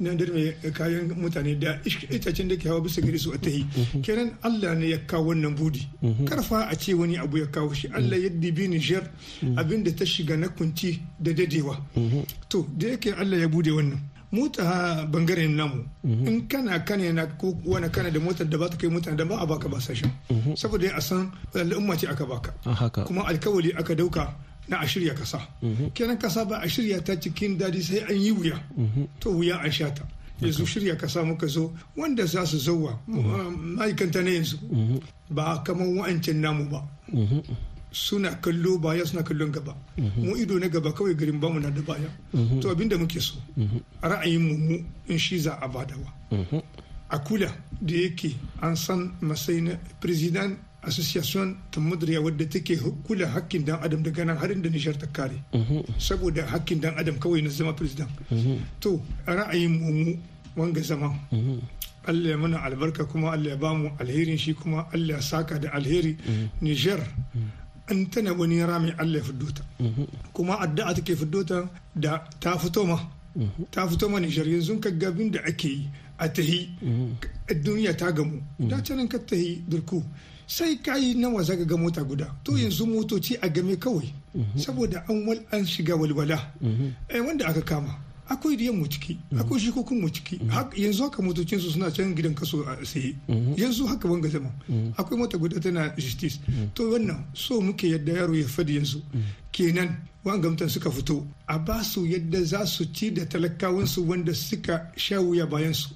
na 0.00 0.14
darme 0.14 0.54
kayan 0.72 1.12
mutane 1.16 1.54
da 1.58 1.78
itacen 2.10 2.48
da 2.48 2.56
ke 2.56 2.68
hawa 2.68 2.80
bisa 2.80 3.00
gari 3.00 3.18
su 3.18 3.32
a 3.32 3.38
tahi 3.38 3.64
kenan 4.02 4.32
allah 4.42 4.74
ne 4.74 4.88
ya 4.90 4.98
kawo 5.06 5.28
wannan 5.28 5.54
budi. 5.54 5.86
Karfa 6.26 6.68
a 6.68 6.74
ce 6.76 6.94
wani 6.94 7.16
abu 7.16 7.38
ya 7.38 7.46
kawo 7.46 7.72
shi. 7.74 7.88
Allah 7.94 8.18
ya 8.18 8.28
dibi 8.28 8.68
nijar 8.68 9.08
abin 9.56 9.84
da 9.84 9.92
ta 9.94 10.04
shiga 10.04 10.36
na 10.36 10.48
kunci 10.48 11.00
da 11.20 11.32
dadewa. 11.32 11.76
To 12.48 12.66
da 12.76 12.88
yake 12.88 13.12
allah 13.14 13.38
ya 13.38 13.48
buɗe 13.48 13.70
wannan. 13.70 14.00
Mota 14.32 15.04
ɓangaren 15.12 15.54
namu 15.56 15.84
in 16.04 16.48
kana 16.48 16.80
kane 16.84 17.12
na 17.12 17.26
ko 17.26 17.54
wani 17.64 17.88
kana 17.90 18.10
da 18.10 18.18
motar 18.20 18.46
da 18.48 18.56
ba 18.58 18.68
ta 18.68 18.76
kai 18.76 18.88
mutane 18.88 19.16
da 19.16 19.24
ba 19.24 19.36
a 19.40 19.46
baka 19.46 19.68
ba 19.68 19.78
sashen 19.80 20.10
saboda 20.56 20.88
a 20.96 21.00
san 21.00 21.30
al'umma 21.54 21.96
ce 21.96 22.06
aka 22.08 22.24
baka. 22.24 22.50
Kuma 23.04 23.22
alkawali 23.28 23.72
aka 23.76 23.94
ɗauka 23.94 24.32
na 24.68 24.78
a 24.80 24.86
shirya 24.86 25.14
kasa. 25.14 25.38
Kenan 25.94 26.16
kasa 26.18 26.44
ba 26.44 26.58
a 26.64 26.68
shirya 26.68 27.04
ta 27.04 27.12
cikin 27.20 27.58
daɗi 27.58 27.82
sai 27.82 27.98
an 28.08 28.16
yi 28.16 28.30
wuya. 28.32 28.56
To 29.20 29.30
wuya 29.36 29.60
an 29.62 29.70
sha 29.70 29.90
ta. 29.90 30.04
Yanzu 30.40 30.64
shirya 30.66 30.96
kasa 30.96 31.22
muka 31.24 31.46
zo 31.46 31.72
wanda 31.96 32.24
za 32.26 32.46
su 32.46 32.56
zauwa 32.58 32.98
ma'aikanta 33.06 34.22
na 34.24 34.30
yanzu 34.30 34.56
ba 35.30 35.62
kamar 35.64 35.86
wa'ancan 35.86 36.40
namu 36.40 36.64
ba. 36.70 36.80
Suna 37.92 38.30
kallo 38.40 38.78
baya 38.78 39.04
suna 39.06 39.22
kallon 39.22 39.52
gaba. 39.52 39.76
Mu 40.16 40.36
ido 40.36 40.58
na 40.58 40.68
gaba 40.68 40.92
kawai 40.92 41.14
garin 41.14 41.38
ba 41.40 41.48
mu 41.48 41.60
na 41.60 41.70
da 41.70 41.80
baya. 41.82 42.08
To 42.60 42.70
abin 42.70 42.88
da 42.88 42.96
muke 42.96 43.20
so 43.20 43.36
ra'ayin 44.02 44.40
mu 44.40 44.54
mu 44.56 44.76
in 45.08 45.18
shi 45.18 45.38
za 45.38 45.58
a 45.60 45.68
badawa 45.68 46.08
a 47.10 47.18
kula 47.18 47.52
da 47.80 47.94
yake 47.94 48.34
an 48.62 48.74
san 48.76 49.12
masai 49.20 49.60
na 49.60 49.72
president 50.00 50.56
association 50.84 51.54
ta 51.70 51.78
mudriya 51.80 52.20
wadda 52.24 52.48
take 52.50 52.74
kula 53.06 53.26
hakkin 53.28 53.64
dan 53.64 53.78
adam 53.84 54.02
daga 54.02 54.24
nan 54.24 54.36
harin 54.36 54.62
da 54.62 54.68
nishar 54.70 54.96
ta 54.98 55.06
kare. 55.12 55.36
Saboda 55.98 56.46
hakkin 56.48 56.80
dan 56.80 56.94
adam 56.98 57.18
kawai 57.20 57.42
na 57.42 57.50
zama 57.50 57.72
president. 57.74 58.08
To 58.80 59.00
ra'ayin 59.26 59.68
mu 59.78 59.92
mu 59.92 60.12
wanga 60.56 60.80
zama 60.82 61.12
Allah 62.04 62.30
ya 62.34 62.36
mana 62.36 62.58
albarka 62.66 63.04
kuma 63.06 63.30
Allah 63.30 63.50
ya 63.54 63.56
ba 63.56 63.74
mu 63.74 63.90
alherin 64.00 64.36
shi 64.38 64.54
kuma 64.54 64.88
Allah 64.92 65.16
ya 65.16 65.20
saka 65.22 65.58
da 65.60 65.70
alheri. 65.70 66.16
Niger 66.60 66.98
an 67.88 68.06
tana 68.10 68.32
wani 68.32 68.60
rami 68.62 68.92
Allah 68.98 69.18
ya 69.18 69.24
fiddo 69.24 69.46
ta. 69.54 69.62
Kuma 70.32 70.58
addu'a 70.60 70.94
take 70.94 71.16
fiddo 71.16 71.44
ta 71.44 71.68
da 71.94 72.18
ta 72.40 72.56
fito 72.58 72.86
ma. 72.86 72.98
Ta 73.70 73.86
fito 73.88 74.08
ma 74.08 74.18
Niger 74.20 74.44
yanzu 74.46 74.80
ka 74.80 74.90
gabin 74.90 75.30
da 75.30 75.40
ake 75.46 75.64
yi 75.68 75.88
a 76.18 76.28
tahi. 76.28 76.68
Duniya 77.48 77.96
ta 77.96 78.10
gamu. 78.12 78.40
Da 78.58 78.80
canan 78.80 79.08
ka 79.08 79.18
tahi 79.18 79.62
durku. 79.68 80.02
Sai 80.46 80.76
ka 80.84 80.96
yi 80.96 81.14
nawa 81.14 81.42
zaka 81.42 81.64
ga 81.64 81.76
mota 81.76 82.02
guda. 82.04 82.26
To 82.44 82.52
yanzu 82.52 82.86
motoci 82.86 83.36
a 83.42 83.48
game 83.48 83.76
kawai. 83.76 84.12
Saboda 84.56 85.04
an 85.08 85.64
shiga 85.64 85.96
walwala. 85.96 86.38
Eh, 87.10 87.20
wanda 87.20 87.46
aka 87.48 87.62
kama. 87.62 87.94
Akwai 88.32 88.56
diyan 88.56 88.76
mu 88.76 88.86
ciki 88.88 89.18
akwai 89.38 89.60
shikokin 89.60 90.00
mu 90.00 90.08
ciki. 90.08 90.38
Hak- 90.48 90.74
yanzu 90.78 91.02
haka 91.04 91.22
motocin 91.22 91.60
su 91.60 91.70
suna 91.70 91.90
can 91.90 92.14
gidan 92.14 92.34
kaso 92.34 92.64
a 92.66 92.84
saye 92.84 93.14
yanzu 93.56 93.86
haka 93.86 94.08
wanga 94.08 94.28
zama 94.28 94.50
akwai 94.96 95.18
mota 95.18 95.38
guda 95.38 95.60
tana 95.60 95.92
justice. 95.96 96.38
To 96.74 96.90
wannan 96.92 97.24
so 97.34 97.60
muke 97.60 97.84
yadda 97.88 98.12
yaro 98.12 98.34
ya 98.34 98.44
faɗi 98.46 98.76
yanzu. 98.76 99.02
Kenan 99.52 99.96
wangamtan 100.24 100.68
suka 100.70 100.90
fito. 100.90 101.26
A 101.48 101.58
ba 101.58 101.82
su 101.84 102.06
yadda 102.06 102.42
za 102.44 102.64
su 102.66 102.84
ci 102.92 103.10
da 103.12 103.24
talakawansu 103.26 104.06
wanda 104.08 104.32
suka 104.34 104.90
sha 104.96 105.20
wuya 105.20 105.46
bayan 105.46 105.74
su. 105.74 105.90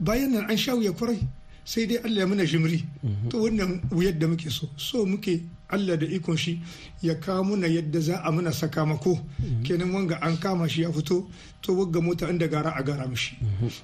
Bayan 0.00 0.32
nan 0.32 0.50
an 0.50 0.56
sha 0.56 0.74
wuya 0.74 0.92
ƙwarai 0.92 1.18
sai 1.64 1.86
dai 1.86 1.98
Allah 2.04 2.18
ya 2.20 2.26
mana 2.26 2.44
jimri. 2.46 2.84
To 3.30 3.38
wannan 3.42 3.80
wuyar 3.90 4.16
da 4.18 4.26
muke 4.28 4.50
so. 4.50 4.68
So 4.76 5.04
muke 5.04 5.42
Allah 5.70 5.96
da 5.96 6.06
ikon 6.06 6.36
shi 6.36 6.60
ya 7.02 7.14
kawo 7.14 7.42
muna 7.44 7.66
yadda 7.66 8.00
za 8.00 8.22
a 8.24 8.30
muna 8.30 8.52
sakamako. 8.52 9.18
Kenan 9.64 9.90
wanga 9.92 10.18
an 10.22 10.36
kama 10.36 10.68
shi 10.68 10.82
ya 10.82 10.90
fito 10.92 11.26
to 11.62 11.74
wagga 11.74 12.00
mota 12.00 12.26
inda 12.30 12.48
gara 12.48 12.72
a 12.76 12.82
gara 12.82 13.06
mishi. 13.08 13.36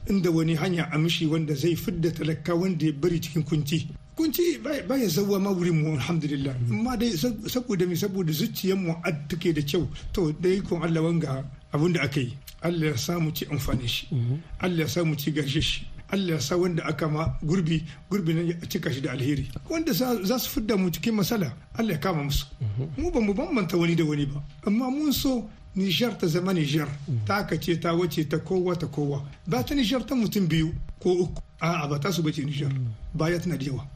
Inda 0.08 0.30
wani 0.30 0.54
hanya 0.54 0.88
a 0.92 0.98
mishi 0.98 1.26
wanda 1.26 1.54
zai 1.54 1.74
fidda 1.74 2.10
talaka 2.10 2.54
wanda 2.54 2.86
ya 2.86 2.92
bari 2.92 3.18
cikin 3.18 3.42
kunci. 3.42 3.88
Kunci 4.16 4.58
baya 4.62 5.08
zauwa 5.08 5.40
ma 5.40 5.50
wurin 5.50 5.82
mu 5.82 5.94
alhamdulillah. 5.98 6.54
Amma 6.70 6.96
dai 6.96 7.16
sab- 7.16 7.48
saboda 7.48 7.86
mi 7.88 7.96
saboda 7.96 8.30
zuciyar 8.32 8.78
mu 8.78 8.94
ad 9.02 9.28
take 9.28 9.52
da 9.52 9.62
kyau. 9.62 9.88
To 10.12 10.32
da 10.32 10.48
ikon 10.48 10.82
Allah 10.84 11.00
wanga 11.02 11.44
abin 11.72 11.92
da 11.94 12.02
aka 12.02 12.20
yi 12.20 12.36
Allah 12.62 12.92
ya 12.92 12.96
samu 12.96 13.32
ci 13.34 13.44
amfani 13.46 13.88
shi. 13.88 14.06
Allah 14.60 14.84
ya 14.84 14.86
samu 14.86 15.16
ci 15.16 15.32
gashe 15.32 15.60
shi. 15.60 15.86
Allah 16.12 16.40
sa 16.40 16.56
wanda 16.56 16.84
aka 16.84 17.08
ma 17.08 17.24
gurbi 17.42 17.82
gurbi 18.10 18.34
nan 18.34 18.46
ya 18.46 18.54
cika 18.68 18.92
shi 18.92 19.00
da 19.00 19.12
alheri. 19.12 19.48
Wanda 19.70 19.92
za 19.92 20.14
za 20.22 20.38
su 20.38 20.50
fidda 20.50 20.76
mu 20.76 20.90
cikin 20.90 21.14
masala 21.14 21.52
Allah 21.78 21.92
ya 21.92 21.98
kama 21.98 22.24
musu. 22.24 22.46
Mu 22.98 23.10
ba 23.10 23.20
mu 23.20 23.32
bambanta 23.34 23.76
wani 23.78 23.94
da 23.96 24.04
wani 24.04 24.26
ba. 24.26 24.42
Amma 24.66 24.90
mun 24.90 25.12
so 25.12 25.48
Nijar 25.76 26.18
ta 26.18 26.26
zama 26.26 26.52
Nijar. 26.52 26.88
Ta 27.26 27.46
ce 27.58 27.76
ta 27.78 27.94
wace 27.94 28.24
ta 28.28 28.38
kowa 28.38 28.76
ta 28.76 28.86
kowa. 28.86 29.22
Ba 29.46 29.62
ta 29.64 29.74
Nijar 29.74 30.04
ta 30.04 30.14
mutum 30.14 30.46
biyu 30.46 30.72
ko 31.00 31.10
uku. 31.12 31.40
A'a 31.60 31.88
ba 31.88 31.98
ta 31.98 32.10
su 32.12 32.22
bace 32.22 32.44
Nijar. 32.44 32.72
Baya 33.14 33.38
tana 33.38 33.56
da 33.56 33.64
yawa. 33.64 33.86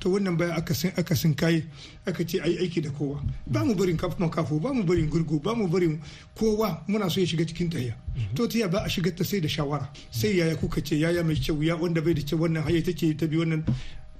To 0.00 0.10
wannan 0.10 0.36
baya 0.36 0.52
aka 0.56 0.74
san 0.74 0.92
aka 0.98 1.14
san 1.16 1.32
kai 1.34 1.64
aka 2.06 2.24
ce 2.26 2.40
ai 2.44 2.58
aiki 2.60 2.82
da 2.82 2.90
kowa. 2.90 3.22
Ba 3.46 3.64
mu 3.64 3.74
barin 3.74 3.96
kafin 3.96 4.28
kafo 4.28 4.60
ba 4.60 4.72
mu 4.74 4.82
barin 4.84 5.08
gurgu 5.08 5.40
ba 5.40 5.54
mu 5.54 5.66
barin 5.66 5.98
kowa. 6.36 6.82
Muna 6.88 7.08
so 7.10 7.20
ya 7.20 7.26
shiga 7.26 7.46
cikin 7.46 7.70
tahiya. 7.70 7.94
To 8.34 8.46
tiya 8.46 8.68
ba 8.70 8.82
a 8.84 8.88
shiga 8.88 9.16
ta 9.16 9.24
sai 9.24 9.40
da 9.40 9.48
shawara. 9.48 9.88
Sai 10.10 10.36
yaya 10.36 10.56
kuka 10.56 10.82
ce 10.84 10.96
yaya 10.98 11.24
mai 11.24 11.36
kyau 11.40 11.62
ya 11.62 11.74
wanda 11.76 12.02
bai 12.02 12.12
da 12.12 12.20
kyau 12.20 12.38
wannan 12.40 12.62
haya 12.64 12.82
take 12.82 13.16
ta 13.16 13.26
bi 13.26 13.36
wannan. 13.36 13.64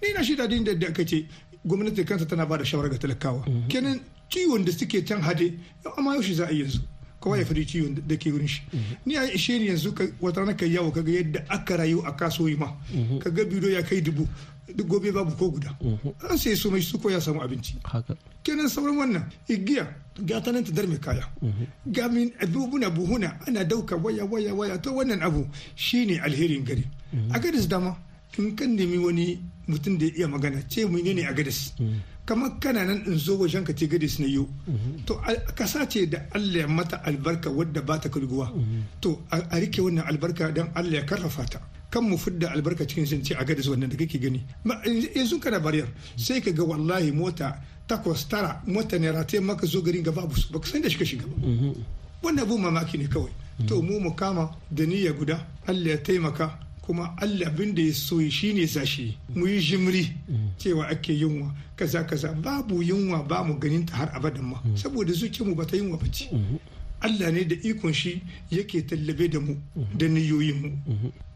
Ni 0.01 0.13
na 0.15 0.23
shi 0.23 0.37
daɗin 0.37 0.65
da 0.65 0.89
aka 0.89 1.05
ce 1.05 1.27
gwamnati 1.67 2.05
kanta 2.05 2.25
tana 2.25 2.47
ba 2.47 2.57
da 2.57 2.65
shawara 2.65 2.89
ga 2.89 2.97
talakawa. 2.97 3.45
Kenan 3.69 4.01
ciwon 4.31 4.65
da 4.65 4.73
suke 4.73 5.05
can 5.05 5.21
hade 5.21 5.59
amma 5.99 6.15
yaushe 6.17 6.33
za 6.35 6.47
a 6.49 6.53
yi 6.53 6.63
yanzu? 6.65 6.81
Kowa 7.25 7.39
ya 7.39 7.45
faɗi 7.49 7.65
ciwon 7.65 7.95
da 8.07 8.17
ke 8.21 8.29
wurin 8.29 8.47
shi. 8.49 8.61
Ni 9.07 9.17
a 9.17 9.25
ishe 9.33 9.57
ni 9.59 9.69
yanzu 9.73 9.93
ka- 9.97 10.13
wata 10.21 10.41
rana 10.45 10.53
ka 10.55 10.67
yawo 10.67 10.91
kaga 10.93 11.13
yadda 11.13 11.41
aka 11.49 11.77
rayu 11.77 12.05
a 12.05 12.13
kasuwoyi 12.13 12.59
ma. 12.59 12.69
Kaga 13.19 13.45
bido 13.49 13.69
ya 13.73 13.81
kai 13.83 14.03
dubu 14.05 14.29
duk 14.77 14.87
gobe 14.87 15.11
babu 15.13 15.33
ko 15.37 15.49
guda. 15.51 15.73
An 16.29 16.37
sai 16.37 16.55
su 16.55 16.69
mai 16.71 16.83
su 16.83 16.99
ko 16.99 17.09
ya 17.09 17.21
samu 17.21 17.41
abinci. 17.41 17.77
Kenan 18.45 18.69
sauran 18.69 18.97
wannan 19.01 19.25
igiya 19.49 19.89
ga 20.21 20.41
ta 20.41 20.53
nan 20.53 20.65
ta 20.65 20.73
dar 20.73 20.87
mai 20.87 20.99
kaya. 21.01 21.25
Ga 21.89 22.09
min 22.13 22.29
abubuna 22.41 22.91
buhuna 22.93 23.41
ana 23.49 23.65
ɗauka 23.65 23.97
waya 23.97 24.25
waya 24.29 24.53
waya. 24.55 24.77
To 24.79 24.93
wannan 24.93 25.23
abu 25.25 25.47
shine 25.75 26.21
alherin 26.21 26.61
gari. 26.65 26.85
A 27.33 27.39
gadis 27.41 27.67
dama 27.69 27.97
in 28.37 28.53
kan 28.57 28.69
nemi 28.77 28.99
wani 28.99 29.39
mutum 29.69 29.97
da 29.97 30.05
ya 30.07 30.13
iya 30.13 30.29
magana 30.29 30.61
ce 30.69 30.85
menene 30.85 31.25
a 31.25 31.33
gadis 31.33 31.73
kamar 32.27 32.59
kana 32.61 32.85
nan 32.85 33.03
in 33.07 33.19
zo 33.19 33.37
wajen 33.39 33.65
ka 33.65 33.73
ce 33.77 33.87
gadis 33.87 34.19
na 34.19 34.27
yau 34.27 34.49
to 35.07 35.15
a- 35.25 35.53
kasa 35.55 35.87
ce 35.87 36.07
da 36.09 36.19
Allah 36.33 36.61
ya 36.65 36.69
mata 36.69 36.97
albarka 37.05 37.51
wadda 37.51 37.83
ba 37.83 37.99
ta 37.99 38.09
kulguwa 38.09 38.51
to 39.01 39.21
a 39.31 39.39
riƙe 39.61 39.81
wannan 39.85 40.05
albarka 40.09 40.53
don 40.53 40.69
Allah 40.75 40.93
ya 41.01 41.05
ƙarfafa 41.05 41.45
ta. 41.51 41.61
Kan 41.91 42.09
mu 42.09 42.17
fidda 42.17 42.51
albarka 42.51 42.87
cikin 42.89 43.07
zance 43.07 43.33
a 43.39 43.45
gadis 43.45 43.69
wannan 43.69 43.89
da 43.91 43.97
kake 43.97 44.19
gani. 44.19 44.43
Ma- 44.65 44.81
yanzu 45.15 45.39
kana 45.39 45.61
bariyar 45.61 45.89
sai 46.17 46.41
ka 46.41 46.51
ga 46.51 46.65
wallahi 46.65 47.13
mota 47.13 47.61
takwas 47.87 48.27
tara 48.29 48.63
mota 48.67 48.99
ne 48.99 49.13
rataye 49.13 49.41
maka 49.41 49.67
zo 49.67 49.83
garin 49.83 50.03
gaba 50.03 50.27
ba 50.27 50.59
ka 50.61 50.67
san 50.67 50.81
da 50.83 50.89
shiga 50.89 51.05
shiga 51.05 51.27
ba. 51.29 51.37
Wannan 52.25 52.43
abu 52.43 52.57
mamaki 52.59 52.99
ne 52.99 53.07
kawai. 53.07 53.31
To 53.69 53.83
mu 53.83 54.01
mu 54.01 54.11
kama 54.17 54.51
da 54.73 54.83
niyya 54.85 55.13
guda 55.13 55.39
Allah 55.69 55.91
ya 55.95 55.99
taimaka 55.99 56.59
kuma 56.85 57.17
Allah 57.17 57.47
abin 57.49 57.73
da 57.75 57.81
ya 57.83 57.93
so 57.95 58.21
shi 58.29 58.53
ne 58.53 58.67
zashi 58.67 59.17
mu 59.35 59.47
yi 59.49 59.59
jimri 59.61 60.13
cewa 60.59 60.85
ake 60.89 61.13
yunwa 61.17 61.49
kaza 61.77 62.05
kaza. 62.05 62.33
Babu 62.37 62.83
yunwa 62.83 63.25
ba 63.27 63.43
mu 63.43 63.59
ganin 63.59 63.87
ta 63.87 63.97
har 63.97 64.11
abadan 64.15 64.45
ma. 64.45 64.61
Saboda 64.77 65.13
zuciyarmu 65.13 65.57
ba 65.57 65.65
ta 65.65 65.77
yunwa 65.77 65.97
ba 65.99 66.07
ce. 66.13 66.29
Allah 67.05 67.31
ne 67.33 67.45
da 67.45 67.57
ikon 67.69 67.93
shi 67.93 68.23
yake 68.51 68.83
tallabe 68.89 69.29
da 69.29 69.41
mu 69.41 69.55
da 69.99 70.07
niyoyin 70.09 70.57
mu 70.63 70.71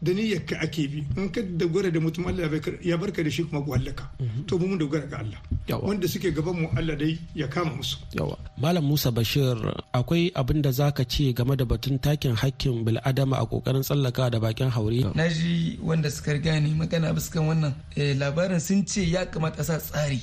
da 0.01 0.11
niyyar 0.13 0.41
ka 0.45 0.55
ake 0.65 0.87
bi. 0.87 1.03
In 1.17 1.29
ka 1.29 1.41
dogara 1.41 1.91
da 1.93 1.99
mutum 1.99 2.25
Allah 2.27 2.49
ya 2.81 2.97
barka 2.97 3.23
da 3.23 3.29
shi 3.29 3.43
kuma 3.43 3.61
ku 3.61 3.71
hallaka 3.71 4.09
to 4.47 4.57
mu 4.57 4.67
mun 4.67 4.79
dogara 4.79 5.05
ga 5.09 5.17
Allah. 5.21 5.39
Wanda 5.81 6.07
suke 6.07 6.31
gaban 6.33 6.55
mu 6.61 6.67
Allah 6.77 6.95
dai 6.95 7.19
ya 7.35 7.47
kama 7.47 7.75
musu. 7.75 7.97
Yawa. 8.17 8.37
Malam 8.57 8.83
Musa 8.85 9.11
Bashir 9.11 9.57
akwai 9.93 10.31
abin 10.35 10.61
da 10.61 10.71
zaka 10.71 11.05
ce 11.05 11.33
game 11.33 11.55
da 11.55 11.65
batun 11.65 11.99
takin 12.01 12.33
hakkin 12.35 12.83
bil'adama 12.85 13.37
a 13.37 13.45
ƙoƙarin 13.45 13.83
tsallaka 13.83 14.31
da 14.31 14.39
bakin 14.39 14.69
haure? 14.71 15.13
Na 15.15 15.27
ji 15.29 15.77
wanda 15.83 16.09
suka 16.09 16.33
riga 16.33 16.59
ni 16.59 16.73
magana 16.73 17.13
biskan 17.13 17.45
wannan. 17.45 17.73
Labarin 18.17 18.59
sun 18.59 18.85
ce 18.87 19.01
ya 19.05 19.25
kamata 19.25 19.59
a 19.61 19.63
sa 19.63 19.77
tsari. 19.77 20.21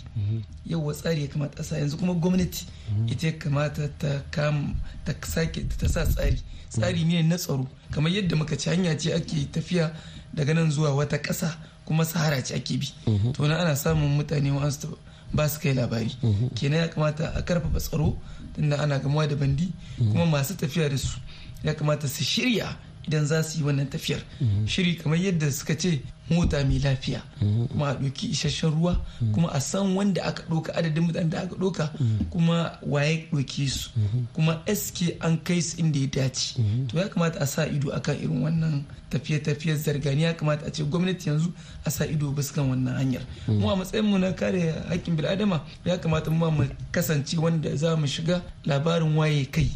Yawa 0.66 0.92
tsari 0.92 1.22
ya 1.22 1.28
kamata 1.28 1.60
a 1.60 1.64
sa. 1.64 1.76
Yanzu 1.76 1.98
kuma 1.98 2.14
gwamnati 2.14 2.66
ita 3.06 3.26
ya 3.26 3.32
kamata 3.32 3.88
ta 3.98 4.22
kam 4.30 4.74
ta 5.04 5.12
sake 5.26 5.66
ta 5.78 5.88
sa 5.88 6.04
tsari. 6.04 6.40
Tsari 6.68 7.04
ne 7.04 7.22
na 7.22 7.36
tsaro. 7.36 7.66
Kamar 7.90 8.10
yadda 8.12 8.36
muka 8.36 8.56
ci 8.56 8.68
hanya 8.70 8.96
ce 8.98 9.12
ake 9.14 9.48
tafiya 9.52 9.92
daga 10.34 10.54
nan 10.54 10.70
zuwa 10.70 10.94
wata 10.94 11.18
ƙasa 11.18 11.56
kuma 11.84 12.04
sahara 12.04 12.42
ce 12.42 12.54
ake 12.54 12.78
bi. 12.78 12.88
To 13.32 13.46
na 13.46 13.58
ana 13.58 13.76
samun 13.76 14.16
mutane 14.18 14.50
wasu 14.50 14.96
ba 15.32 15.48
su 15.48 15.60
kai 15.60 15.74
labari. 15.74 16.10
Kenan 16.54 16.80
ya 16.80 16.88
kamata 16.88 17.32
a 17.34 17.42
ƙarfafa 17.42 17.78
tsaro 17.80 18.16
tunda 18.54 18.76
ana 18.82 18.98
gamuwa 18.98 19.28
da 19.28 19.34
bandi 19.36 19.72
kuma 19.98 20.26
masu 20.26 20.54
tafiya 20.56 20.88
da 20.90 20.96
su. 20.98 21.18
Ya 21.64 21.74
kamata 21.74 22.08
su 22.08 22.24
shirya 22.24 22.76
idan 23.06 23.26
za 23.26 23.42
su 23.42 23.58
yi 23.58 23.64
wannan 23.64 23.86
tafiyar. 23.88 24.20
Shiri 24.66 24.96
kamar 24.96 25.18
yadda 25.18 25.50
suka 25.52 25.74
ce 25.78 26.02
mota 26.30 26.64
mai 26.64 26.78
lafiya. 26.78 27.23
Kuma 27.71 27.88
a 27.90 27.95
ɗauki 27.95 28.30
isasshen 28.30 28.71
ruwa 28.71 28.97
kuma 29.33 29.49
a 29.52 29.61
san 29.61 29.95
wanda 29.97 30.23
aka 30.25 30.42
ɗauka 30.50 30.73
adadin 30.75 31.04
mutanen 31.06 31.30
da 31.30 31.40
aka 31.42 31.54
ɗauka 31.56 31.90
kuma 32.30 32.78
waye 32.83 33.28
ɗauke 33.33 33.68
su. 33.68 33.90
Kuma 34.35 34.62
sk 34.75 35.16
an 35.21 35.38
kai 35.45 35.61
su 35.62 35.76
inda 35.78 35.99
ya 35.99 36.06
dace. 36.06 36.54
To 36.88 36.99
ya 36.99 37.09
kamata 37.09 37.38
a 37.40 37.47
sa 37.47 37.66
ido 37.66 37.90
akan 37.92 38.16
irin 38.16 38.42
wannan 38.42 38.85
tafiye-tafiye 39.11 39.76
zargani. 39.76 40.23
Ya 40.23 40.35
kamata 40.35 40.66
a 40.66 40.71
ce 40.71 40.83
gwamnati 40.85 41.28
yanzu 41.28 41.52
a 41.85 41.90
sa 41.90 42.04
ido 42.06 42.33
kan 42.54 42.68
wannan 42.71 42.95
hanyar. 42.97 43.23
Mu 43.49 43.71
a 43.71 43.76
matsayin 43.76 44.04
mu 44.04 44.18
na 44.18 44.33
kare 44.33 44.75
haƙƙin 44.90 45.16
bil'adama 45.16 45.61
ya 45.85 45.97
kamata 45.99 46.30
mu 46.30 46.50
mu 46.50 46.64
kasance 46.92 47.37
wanda 47.38 47.76
za 47.76 47.97
mu 47.97 48.06
shiga 48.06 48.42
labarin 48.64 49.14
waye 49.16 49.45
kai. 49.50 49.71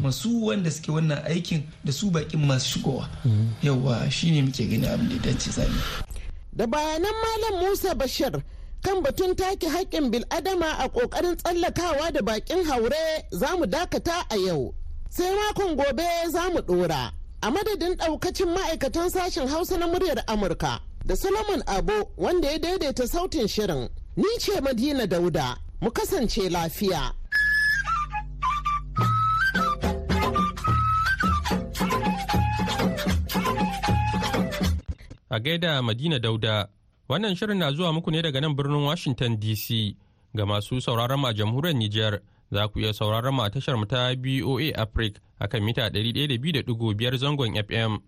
Masu 0.00 0.46
wanda 0.46 0.70
suke 0.70 0.88
wannan 0.92 1.18
aikin 1.26 1.62
da 1.84 1.92
su 1.92 2.10
bakin 2.10 2.46
masu 2.46 2.78
shigowa. 2.78 3.08
Yawa 3.62 4.10
shine 4.10 4.42
muke 4.42 4.68
gani 4.68 4.86
abin 4.86 5.08
da 5.08 5.14
ya 5.14 5.32
dace 5.32 5.50
zami 5.50 5.95
da 6.56 6.66
bayanan 6.66 7.12
malam 7.22 7.64
musa 7.68 7.94
bashir 7.94 8.42
kan 8.82 9.02
batun 9.02 9.34
take 9.36 9.66
haƙƙin 9.68 10.10
bil'adama 10.10 10.78
a 10.78 10.88
ƙoƙarin 10.88 11.36
tsallakawa 11.36 12.12
da 12.12 12.22
bakin 12.22 12.64
haure 12.64 13.24
za 13.32 13.56
mu 13.56 13.66
dakata 13.66 14.24
a 14.30 14.36
yau. 14.36 14.74
Sai 15.10 15.34
makon 15.34 15.76
gobe 15.76 16.06
za 16.30 16.48
mu 16.50 16.60
ɗora 16.60 17.10
a 17.42 17.50
madadin 17.50 17.96
ɗaukacin 17.96 18.54
ma'aikatan 18.54 19.10
sashen 19.10 19.48
hausa 19.48 19.76
na 19.76 19.86
muryar 19.86 20.22
amurka 20.26 20.80
da 21.04 21.14
solomon 21.16 21.62
abo 21.66 22.10
wanda 22.16 22.48
ya 22.52 22.58
daidaita 22.58 23.08
sautin 23.08 23.48
shirin. 23.48 23.88
Ni 24.16 24.38
ce 24.38 24.60
madina 24.60 25.06
dauda 25.06 25.56
mu 25.80 25.90
kasance 25.90 26.48
lafiya. 26.48 27.12
A 35.36 35.40
gaida 35.40 35.82
madina 35.82 36.18
dauda 36.18 36.68
wannan 37.08 37.34
shirin 37.36 37.58
na 37.58 37.72
zuwa 37.72 37.92
muku 37.92 38.10
ne 38.10 38.22
daga 38.22 38.40
nan 38.40 38.54
birnin 38.56 38.84
washington 38.88 39.36
dc 39.40 39.96
ga 40.34 40.46
masu 40.46 40.80
sauraron 40.80 41.24
a 41.24 41.32
jamhuriyar 41.32 41.76
niger 41.76 42.20
za 42.52 42.68
ku 42.68 42.80
iya 42.80 42.92
sauraron 42.92 43.34
mu 43.34 43.42
a 43.42 43.50
tashar 43.50 43.76
mu 43.76 43.86
ta 43.86 44.14
boa 44.16 44.72
africa 44.76 45.20
akan 45.40 45.62
mita 45.62 45.88
102.5 45.88 47.16
zangon 47.16 47.52
fm 47.66 47.98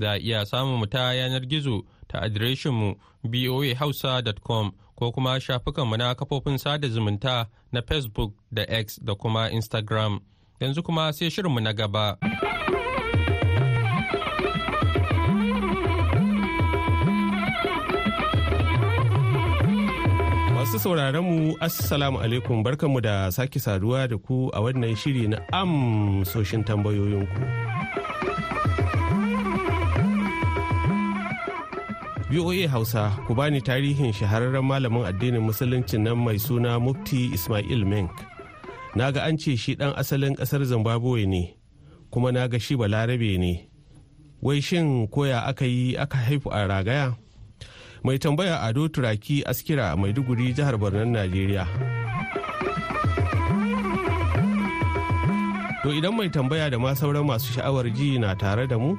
za 0.00 0.10
a 0.12 0.18
iya 0.18 0.46
samun 0.46 0.78
mu 0.80 0.86
ta 0.86 1.12
yanar 1.14 1.44
gizo 1.46 1.84
ta 2.08 2.18
adireshin 2.24 2.72
mu 2.72 2.94
boahausa.com 3.24 4.72
ko 4.98 5.12
kuma 5.12 5.40
shafukanmu 5.40 5.96
na 5.96 6.14
kafofin 6.14 6.58
sada 6.58 6.88
zumunta 6.88 7.46
na 7.72 7.82
facebook 7.82 8.32
da 8.52 8.62
x 8.68 8.98
da 9.02 9.14
kuma 9.14 9.50
instagram. 9.50 10.20
Yanzu 10.60 10.82
kuma 10.82 11.12
sai 11.12 11.30
shirinmu 11.30 11.60
na 11.60 11.72
gaba. 11.72 12.18
Masu 20.68 20.84
sauraron 20.84 21.24
mu 21.24 21.56
Assalamu 21.64 22.20
alaikum 22.20 22.60
barkanmu 22.62 23.00
da 23.00 23.32
sake 23.32 23.56
saduwa 23.58 24.04
da 24.04 24.18
ku 24.20 24.50
a 24.52 24.60
wannan 24.60 24.92
shiri 24.92 25.24
na 25.28 25.40
amsoshin 25.48 26.60
tambayoyinku. 26.60 27.40
BOA 32.28 32.68
Hausa 32.68 33.16
ku 33.24 33.32
bani 33.32 33.64
tarihin 33.64 34.12
shahararren 34.12 34.60
malamin 34.60 35.08
addinin 35.08 35.40
musulunci 35.40 35.96
nan 35.96 36.20
mai 36.20 36.36
suna 36.36 36.76
Mufti 36.76 37.32
Ismail 37.32 37.88
Menk. 37.88 38.12
Na 38.92 39.08
ga 39.08 39.24
an 39.24 39.40
ce 39.40 39.56
shi 39.56 39.72
ɗan 39.72 39.96
asalin 39.96 40.36
ƙasar 40.36 40.60
Zimbabwe 40.68 41.24
ne, 41.24 41.56
kuma 42.12 42.28
na 42.28 42.44
ga 42.44 42.60
shi 42.60 42.76
balarabe 42.76 43.40
ne. 43.40 43.72
Wai 44.44 44.60
shin 44.60 45.08
koya 45.08 45.48
aka 45.48 45.64
yi 45.64 45.96
aka 45.96 46.18
haifu 46.28 46.52
a 46.52 46.68
ragaya? 46.68 47.16
Mai 48.04 48.18
tambaya 48.18 48.60
ado 48.62 48.88
turaki 48.88 49.42
askira 49.46 49.96
maiduguri 49.96 50.52
jihar 50.52 50.76
Barnan 50.78 51.08
najeriya. 51.12 51.66
To 55.82 55.92
idan 55.94 56.14
mai 56.16 56.28
tambaya 56.28 56.70
da 56.70 56.78
ma 56.78 56.94
sauran 56.94 57.24
masu 57.26 57.52
sha'awar 57.52 57.90
ji 57.94 58.18
na 58.18 58.34
tare 58.34 58.66
da 58.66 58.78
mu 58.78 58.96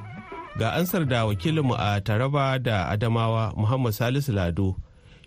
ga 0.60 0.72
ansar 0.74 1.04
da 1.06 1.24
wakilinmu 1.24 1.74
a 1.78 2.00
taraba 2.00 2.58
da 2.58 2.88
adamawa 2.88 3.52
muhammad 3.56 3.92
salisu 3.92 4.32
lado 4.32 4.76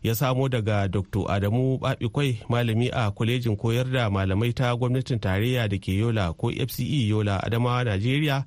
ya 0.04 0.16
samo 0.16 0.50
daga 0.50 0.88
dr 0.88 1.32
adamu 1.32 1.78
babikwai 1.78 2.40
malami 2.50 2.90
a 2.94 3.12
kwalejin 3.12 3.56
koyar 3.58 3.88
da 3.92 4.10
malamai 4.10 4.54
ta 4.54 4.76
gwamnatin 4.76 5.20
tarayya 5.20 5.68
da 5.68 5.78
ke 5.78 5.96
yola 5.98 6.34
ko 6.34 6.52
fce 6.52 7.08
yola 7.08 7.44
adamawa 7.44 7.84
najeriya 7.84 8.44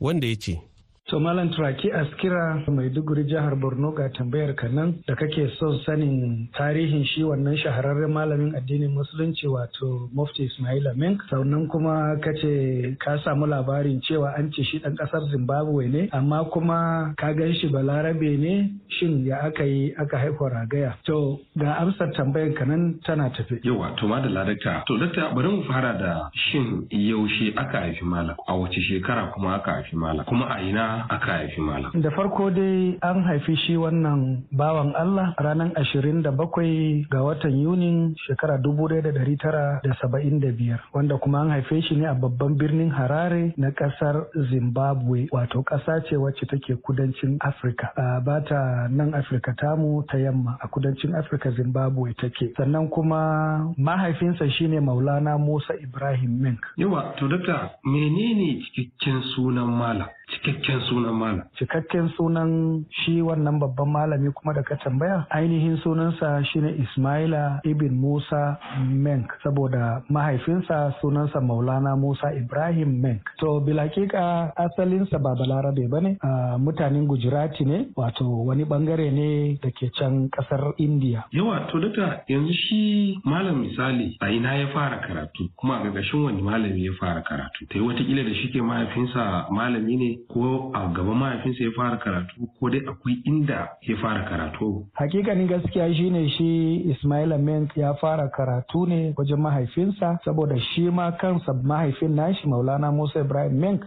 wanda 0.00 0.26
ya 0.26 0.36
ce 0.36 0.60
To 1.08 1.20
Malam 1.20 1.50
Turaki 1.54 1.86
Askira 1.94 2.66
Maiduguri 2.66 3.22
jihar 3.30 3.54
Borno 3.54 3.94
ga 3.94 4.08
tambayar 4.18 4.56
ka 4.58 4.66
nan 4.66 5.04
da 5.06 5.14
kake 5.14 5.54
son 5.56 5.78
sanin 5.86 6.48
tarihin 6.58 7.06
shi 7.06 7.22
wannan 7.22 7.54
shahararren 7.62 8.10
malamin 8.10 8.50
addinin 8.58 8.90
musulunci 8.90 9.46
wato 9.46 10.10
Mufti 10.12 10.50
Ismail 10.50 10.88
Amin. 10.90 11.16
Sannan 11.30 11.68
kuma 11.70 12.18
kace 12.18 12.96
ka 12.98 13.18
samu 13.22 13.46
labarin 13.46 14.02
cewa 14.02 14.34
an 14.36 14.50
ce 14.50 14.64
shi 14.64 14.80
dan 14.82 14.96
ƙasar 14.98 15.30
Zimbabwe 15.30 15.86
ne 15.86 16.08
amma 16.12 16.42
kuma 16.50 17.14
ka 17.16 17.30
gan 17.38 17.54
shi 17.54 17.68
balarabe 17.70 18.34
ne 18.42 18.74
shin 18.98 19.24
ya 19.24 19.46
aka 19.46 19.62
yi 19.62 19.94
aka 19.94 20.18
haifa 20.18 20.50
ragaya. 20.50 20.94
To 21.06 21.38
ga 21.56 21.86
amsar 21.86 22.10
tambayar 22.18 22.50
ka 22.58 22.64
nan 22.64 22.98
tana 23.06 23.30
tafi. 23.30 23.62
Yawa 23.62 23.94
to 23.96 24.08
ma 24.08 24.18
da 24.18 24.26
ladakta. 24.28 24.82
To 24.90 24.98
dakta 24.98 25.30
bari 25.36 25.54
mu 25.54 25.62
fara 25.70 25.94
da 26.02 26.30
shin 26.50 26.88
yaushe 26.90 27.54
aka 27.56 27.78
haifi 27.86 28.02
malam 28.02 28.34
a 28.48 28.58
wace 28.58 28.74
shekara 28.90 29.30
kuma 29.32 29.54
aka 29.62 29.70
haifi 29.70 29.94
malam 29.94 30.24
kuma 30.26 30.50
a 30.50 30.58
ina 30.66 30.95
aka 31.10 31.32
haifi 31.32 31.60
malam. 31.60 31.90
Da 32.00 32.10
farko 32.10 32.50
dai 32.50 32.96
an 33.02 33.22
haifi 33.24 33.56
shi 33.66 33.76
wannan 33.76 34.44
bawan 34.52 34.94
Allah 34.96 35.34
ranar 35.38 35.72
ashirin 35.76 36.22
da 36.22 36.30
bakwai 36.30 37.04
ga 37.10 37.22
watan 37.22 37.52
Yunin 37.56 38.14
shekara 38.26 38.58
dubu 38.62 38.88
da 38.88 39.00
dari 39.00 39.36
tara 39.36 39.80
da 39.84 39.94
saba'in 40.00 40.40
da 40.40 40.48
biyar 40.52 40.80
wanda 40.94 41.18
kuma 41.18 41.40
an 41.42 41.50
haife 41.50 41.82
shi 41.88 41.96
ne 41.96 42.06
a 42.06 42.14
babban 42.14 42.56
birnin 42.56 42.90
Harare 42.90 43.52
na 43.56 43.70
ƙasar 43.70 44.26
Zimbabwe 44.50 45.28
wato 45.32 45.62
ƙasa 45.62 46.00
ce 46.08 46.16
wacce 46.16 46.46
take 46.48 46.76
kudancin 46.82 47.36
Afirka. 47.40 47.90
Ba 48.24 48.40
ta 48.48 48.86
nan 48.90 49.12
Afirka 49.14 49.54
tamu 49.56 50.02
ta 50.08 50.16
yamma 50.18 50.56
a 50.62 50.68
kudancin 50.68 51.14
Afirka 51.14 51.50
Zimbabwe 51.56 52.14
take. 52.20 52.54
Sannan 52.56 52.88
kuma 52.90 53.72
mahaifinsa 53.78 54.48
shine 54.56 54.80
Maulana 54.80 55.38
Musa 55.38 55.74
Ibrahim 55.82 56.40
Mink. 56.42 56.60
Yawa 56.78 57.14
to 57.18 57.28
dakta 57.28 57.70
menene 57.84 58.62
cikakken 58.74 59.22
sunan 59.34 59.66
malam? 59.68 60.08
Cikakken 60.36 60.80
sunan 60.90 61.14
malam. 61.14 61.42
Cikakken 61.54 62.10
sunan 62.18 62.82
shi 62.90 63.22
wannan 63.22 63.62
babban 63.62 63.88
malami 63.94 64.30
kuma 64.34 64.52
da 64.54 64.62
ka 64.66 64.74
tambaya 64.82 65.22
ainihin 65.30 65.78
sunansa 65.86 66.42
shine 66.50 66.74
ismaila 66.82 67.60
ibn 67.64 67.94
musa 67.94 68.58
menk 68.90 69.30
saboda 69.42 70.02
mahaifinsa 70.10 70.94
sunansa 71.00 71.38
maulana 71.40 71.94
musa 71.96 72.34
ibrahim 72.34 72.98
menk. 73.00 73.22
To 73.38 73.60
bilakika 73.62 74.50
asalinsa 74.58 75.18
ba 75.22 75.34
balarabe 75.38 75.86
ba 75.88 76.00
ne 76.02 76.18
mutanen 76.58 77.06
gujirati 77.06 77.64
ne 77.64 77.86
wato 77.96 78.26
wani 78.44 78.64
ɓangare 78.64 79.10
ne 79.14 79.58
da 79.62 79.70
ke 79.70 79.90
can 79.94 80.28
ƙasar 80.30 80.74
india 80.78 81.24
yawa 81.30 81.70
to 81.70 81.78
daga 81.78 82.22
yanzu 82.28 82.52
shi 82.52 83.18
malam 83.24 83.62
misali 83.62 84.16
a 84.20 84.30
ina 84.30 84.58
ya 84.58 84.66
fara 84.74 84.98
karatu? 85.06 85.48
Kuma 85.56 85.78
a 85.80 85.84
gagashin 85.86 86.24
wani 86.24 86.42
malami 86.42 86.82
ya 86.84 86.92
fara 86.98 87.22
karatu? 87.22 87.62
Ta 87.70 87.78
yi 87.78 87.84
wataƙila 87.86 88.24
da 88.26 88.34
shi 88.34 88.50
ke 88.52 88.58
mahaifinsa 88.62 89.46
malami 89.54 89.96
ne 89.96 90.15
ko 90.28 90.70
a 90.74 90.88
gaba 90.94 91.14
mahaifinsa 91.14 91.64
ya 91.64 91.70
fara 91.76 91.96
karatu 91.96 92.48
ko 92.60 92.68
dai 92.70 92.80
akwai 92.86 93.20
inda 93.24 93.68
ya 93.82 93.96
fara 94.02 94.24
karatu? 94.28 94.86
Hakikanin 94.94 95.48
gaskiya 95.48 95.94
shine 95.94 96.28
shi 96.28 96.76
ismaila 96.90 97.38
menk 97.38 97.76
ya 97.76 97.94
fara 97.94 98.28
karatu 98.28 98.86
ne 98.86 99.14
wajen 99.16 99.40
mahaifinsa 99.40 100.18
saboda 100.24 100.58
shi 100.60 100.90
ma 100.90 101.12
kansa 101.12 101.52
mahaifin 101.54 102.14
nashi 102.14 102.48
maulana 102.48 102.92
musa 102.92 103.20
ibrahim 103.20 103.58
menk 103.60 103.82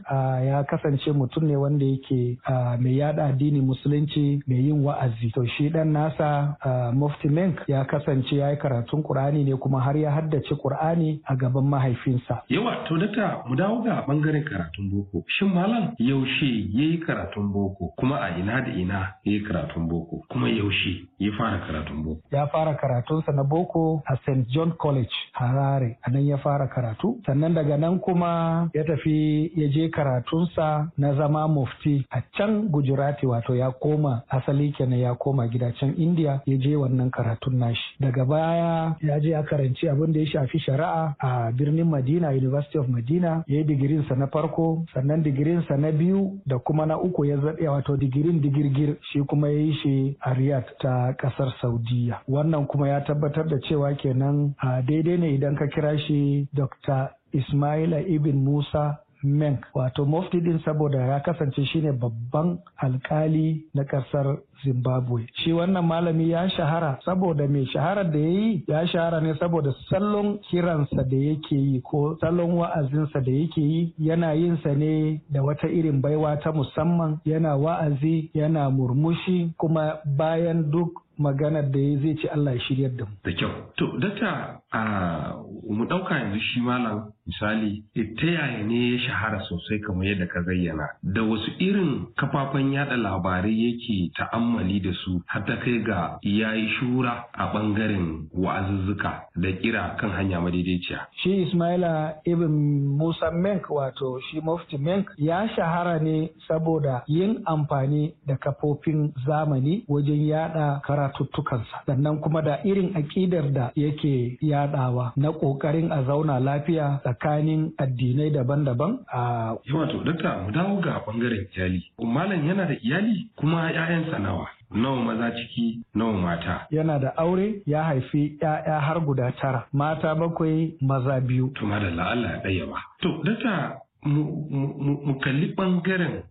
ya 0.46 0.64
kasance 0.64 1.12
mutum 1.12 1.44
ne 1.46 1.56
wanda 1.56 1.86
yake 1.86 2.38
mai 2.80 2.98
yada 2.98 3.26
addini 3.26 3.62
musulunci 3.62 4.42
mai 4.48 4.58
yin 4.68 4.84
wa'azi. 4.84 5.32
To 5.34 5.46
shi 5.58 5.70
dan 5.70 5.92
nasa 5.94 6.56
mufti 6.94 7.30
menk 7.30 7.60
ya 7.68 7.86
kasance 7.86 8.36
ya 8.36 8.52
yi 8.52 8.58
karatun 8.58 9.04
qur'ani 9.04 9.44
ne 9.44 9.56
kuma 9.58 9.80
har 9.82 9.98
ya 9.98 10.12
haddace 10.12 10.56
qur'ani 10.62 11.22
a 11.26 11.36
gaban 11.36 11.66
mahaifinsa. 11.66 12.44
Yawa 12.50 12.86
to 12.88 12.98
data 12.98 13.44
mu 13.48 13.56
dawo 13.56 13.82
ga 13.84 14.04
ɓangaren 14.08 14.44
karatun 14.44 14.90
boko. 14.92 15.24
Shin 15.28 15.50
malam 15.54 15.94
yaushe 16.20 16.46
ya 16.74 16.84
yi 16.86 16.98
karatun 16.98 17.52
boko 17.54 17.94
kuma 17.98 18.20
a 18.22 18.38
ina 18.40 18.62
da 18.62 18.72
ina 18.74 18.94
ya 19.24 19.34
yi 19.34 19.40
karatun 19.42 19.88
boko 19.88 20.24
kuma 20.30 20.50
yaushe 20.50 21.06
ya 21.20 21.32
fara 21.38 21.60
karatun 21.60 22.04
boko. 22.04 22.22
Ya 22.32 22.48
fara 22.48 22.74
karatunsa 22.76 23.32
na 23.32 23.44
boko 23.44 24.02
a 24.06 24.16
st 24.26 24.48
john 24.50 24.72
college 24.80 25.12
harare. 25.34 25.98
A 26.04 26.10
nan 26.12 26.26
ya 26.26 26.38
fara 26.38 26.68
karatu. 26.68 27.20
Sannan 27.26 27.54
daga 27.54 27.78
nan 27.78 28.00
kuma 28.00 28.70
ya 28.74 28.84
tafi 28.84 29.52
ya 29.56 29.68
je 29.68 29.90
karatunsa 29.90 30.92
na 30.98 31.14
zama 31.16 31.48
mufti 31.48 32.06
a 32.12 32.22
can 32.38 32.70
gujirati 32.70 33.26
wato 33.26 33.56
ya 33.56 33.72
koma 33.72 34.24
asali 34.30 34.72
kenan 34.72 35.00
ya 35.00 35.16
koma 35.16 35.48
gida 35.48 35.72
can 35.80 35.94
india 35.98 36.42
ya 36.46 36.58
je 36.58 36.76
wannan 36.76 37.10
karatun 37.12 37.56
nashi. 37.60 37.82
Daga 38.00 38.26
baya 38.26 38.96
ya 39.02 39.20
je 39.20 39.30
ya 39.30 39.44
karanci 39.44 39.90
abin 39.90 40.14
da 40.14 40.20
ya 40.20 40.26
shafi 40.26 40.60
shari'a 40.60 41.16
a 41.20 41.52
birnin 41.52 41.88
madina 41.90 42.32
university 42.32 42.78
of 42.78 42.88
madina. 42.88 43.44
Ya 43.48 43.58
yi 43.60 43.64
digirinsa 43.64 44.16
na 44.16 44.28
farko 44.28 44.86
sannan 44.94 45.24
digirinsa 45.24 45.78
na 45.78 45.92
biyu 45.92 46.09
da 46.46 46.58
kuma 46.60 46.86
na 46.86 46.98
uku 46.98 47.26
ya 47.26 47.38
zaɗe 47.38 47.68
wato 47.68 47.98
digirin 47.98 48.42
digirgir 48.42 48.96
shi 49.12 49.20
kuma 49.28 49.50
ya 49.50 49.60
yi 49.60 49.74
shi 49.74 50.18
a 50.20 50.34
riyadh 50.34 50.70
ta 50.82 51.14
ƙasar 51.18 51.54
saudiya 51.62 52.22
wannan 52.28 52.66
kuma 52.68 52.88
ya 52.88 53.00
tabbatar 53.02 53.48
da 53.50 53.58
cewa 53.70 53.94
kenan 53.98 54.54
a 54.58 54.82
daidai 54.82 55.18
ne 55.18 55.34
idan 55.36 55.56
ka 55.56 55.66
kira 55.68 55.98
shi 56.08 56.48
dr 56.54 57.10
ismaila 57.34 58.00
ibn 58.08 58.44
musa 58.44 59.00
menk. 59.24 59.66
Wato 59.76 60.06
mufti 60.06 60.40
din 60.42 60.60
saboda 60.66 60.98
ya 61.02 61.20
kasance 61.20 61.66
shine 61.66 61.92
babban 61.92 62.60
alkali 62.78 63.66
na 63.74 63.84
ƙasar 63.84 64.38
zimbabwe 64.64 65.26
shi 65.44 65.52
wannan 65.54 65.86
malami 65.86 66.30
ya 66.32 66.50
shahara 66.50 67.00
saboda 67.06 67.48
mai 67.48 67.66
shaharar 67.74 68.12
da 68.12 68.20
ya 68.20 68.28
yi 68.30 68.64
ya 68.68 68.88
shahara 68.88 69.22
ne 69.22 69.34
saboda 69.40 69.74
salon 69.90 70.40
kiransa 70.50 71.04
da 71.10 71.18
yake 71.18 71.56
yi 71.56 71.82
ko 71.82 72.18
salon 72.22 72.52
wa'azinsa 72.60 73.22
da 73.26 73.32
yake 73.32 73.62
yi 73.62 73.94
yana 74.00 74.34
yin 74.34 74.58
sa 74.64 74.74
ne 74.76 75.22
da 75.30 75.42
wata 75.44 75.68
irin 75.68 76.02
baiwa 76.02 76.38
ta 76.42 76.52
musamman 76.52 77.20
yana 77.26 77.56
wa'azi 77.56 78.32
yana 78.34 78.70
murmushi 78.70 79.54
kuma 79.58 80.00
bayan 80.06 80.70
duk 80.72 80.92
maganar 81.20 81.68
da 81.72 81.80
ya 81.80 81.98
zai 82.00 82.16
ce 82.16 82.28
Allah 82.32 82.54
ya 82.56 82.62
shiryar 82.64 82.92
da 82.96 83.04
mu. 83.04 83.12
Da 83.26 83.32
kyau. 83.36 83.52
To, 83.76 83.98
dakta 84.00 84.62
a 84.72 85.36
mu 85.68 85.84
ɗauka 85.86 86.16
yanzu 86.16 86.40
shi 86.40 86.62
malam 86.64 87.12
misali 87.28 87.84
ta 87.94 88.26
yaya 88.26 88.64
ne 88.64 88.96
ya 88.96 89.00
shahara 89.04 89.44
sosai 89.44 89.82
kamar 89.84 90.06
yadda 90.08 90.28
ka 90.32 90.40
zayyana 90.48 90.88
da 91.04 91.22
wasu 91.22 91.52
irin 91.60 92.08
kafafen 92.16 92.72
yada 92.72 92.96
labarai 92.96 93.52
yake 93.52 94.12
ta'ammali 94.50 94.80
da 94.80 94.94
su 95.04 95.22
har 95.28 95.42
ta 95.46 95.56
kai 95.64 95.80
ga 95.84 96.18
ya 96.22 96.54
yi 96.56 96.68
shura 96.80 97.26
a 97.34 97.46
ɓangaren 97.54 98.28
wa'azuzzuka 98.34 99.12
da 99.36 99.52
kira 99.62 99.96
kan 100.00 100.10
hanya 100.12 100.40
madaidaiciya. 100.42 101.00
Shi 101.22 101.42
Ismaila 101.44 102.14
Ibn 102.26 102.52
Musa 102.98 103.32
Menk 103.32 103.70
wato 103.70 104.20
shi 104.30 104.40
Mufti 104.42 104.78
Menk 104.78 105.10
ya 105.18 105.48
shahara 105.56 106.00
ne 106.00 106.30
saboda 106.48 107.04
yin 107.08 107.42
amfani 107.46 108.14
da 108.28 108.36
kafofin 108.36 109.14
zamani 109.28 109.84
wajen 109.88 110.28
yada 110.28 110.82
karatu 110.86 111.26
karatuttukansa. 111.26 111.84
Sannan 111.86 112.20
kuma 112.22 112.42
da 112.42 112.60
irin 112.66 112.94
aƙidar 112.96 113.54
da 113.54 113.72
yake 113.76 114.38
yadawa 114.42 115.14
na 115.16 115.32
ƙoƙarin 115.32 115.92
a 115.92 116.04
zauna 116.04 116.40
lafiya 116.40 117.00
tsakanin 117.04 117.72
addinai 117.78 118.32
daban-daban 118.32 119.00
a 119.14 119.56
wato 119.74 120.04
dakta 120.04 120.44
mu 120.46 120.52
dawo 120.52 120.82
ga 120.82 121.02
ɓangaren 121.06 121.48
iyali. 121.56 121.84
Malam 122.00 122.48
yana 122.48 122.66
da 122.68 122.74
iyali 122.74 123.30
kuma 123.36 123.72
'ya'yansa 123.72 124.20
nawa? 124.20 124.39
Nawa 124.72 125.04
maza 125.04 125.32
ciki 125.32 125.80
nawa 125.96 126.14
mata. 126.14 126.68
Yana 126.72 127.00
da 127.00 127.14
aure 127.18 127.62
ya 127.66 127.84
haifi 127.84 128.38
‘ya'ya 128.42 128.80
har 128.82 129.00
guda 129.02 129.32
tara, 129.32 129.66
mata 129.74 130.16
bakwai 130.16 130.74
maza 130.82 131.20
biyu. 131.22 131.52
Tuma 131.56 131.80
da 131.80 131.88
Allah 131.88 132.32
ya 132.32 132.42
ɗaya 132.44 132.66
ba. 132.70 132.78
To, 133.02 133.22
data 133.24 133.78
mu 134.04 135.20
kalli 135.22 135.54
ɓangaren 135.56 136.24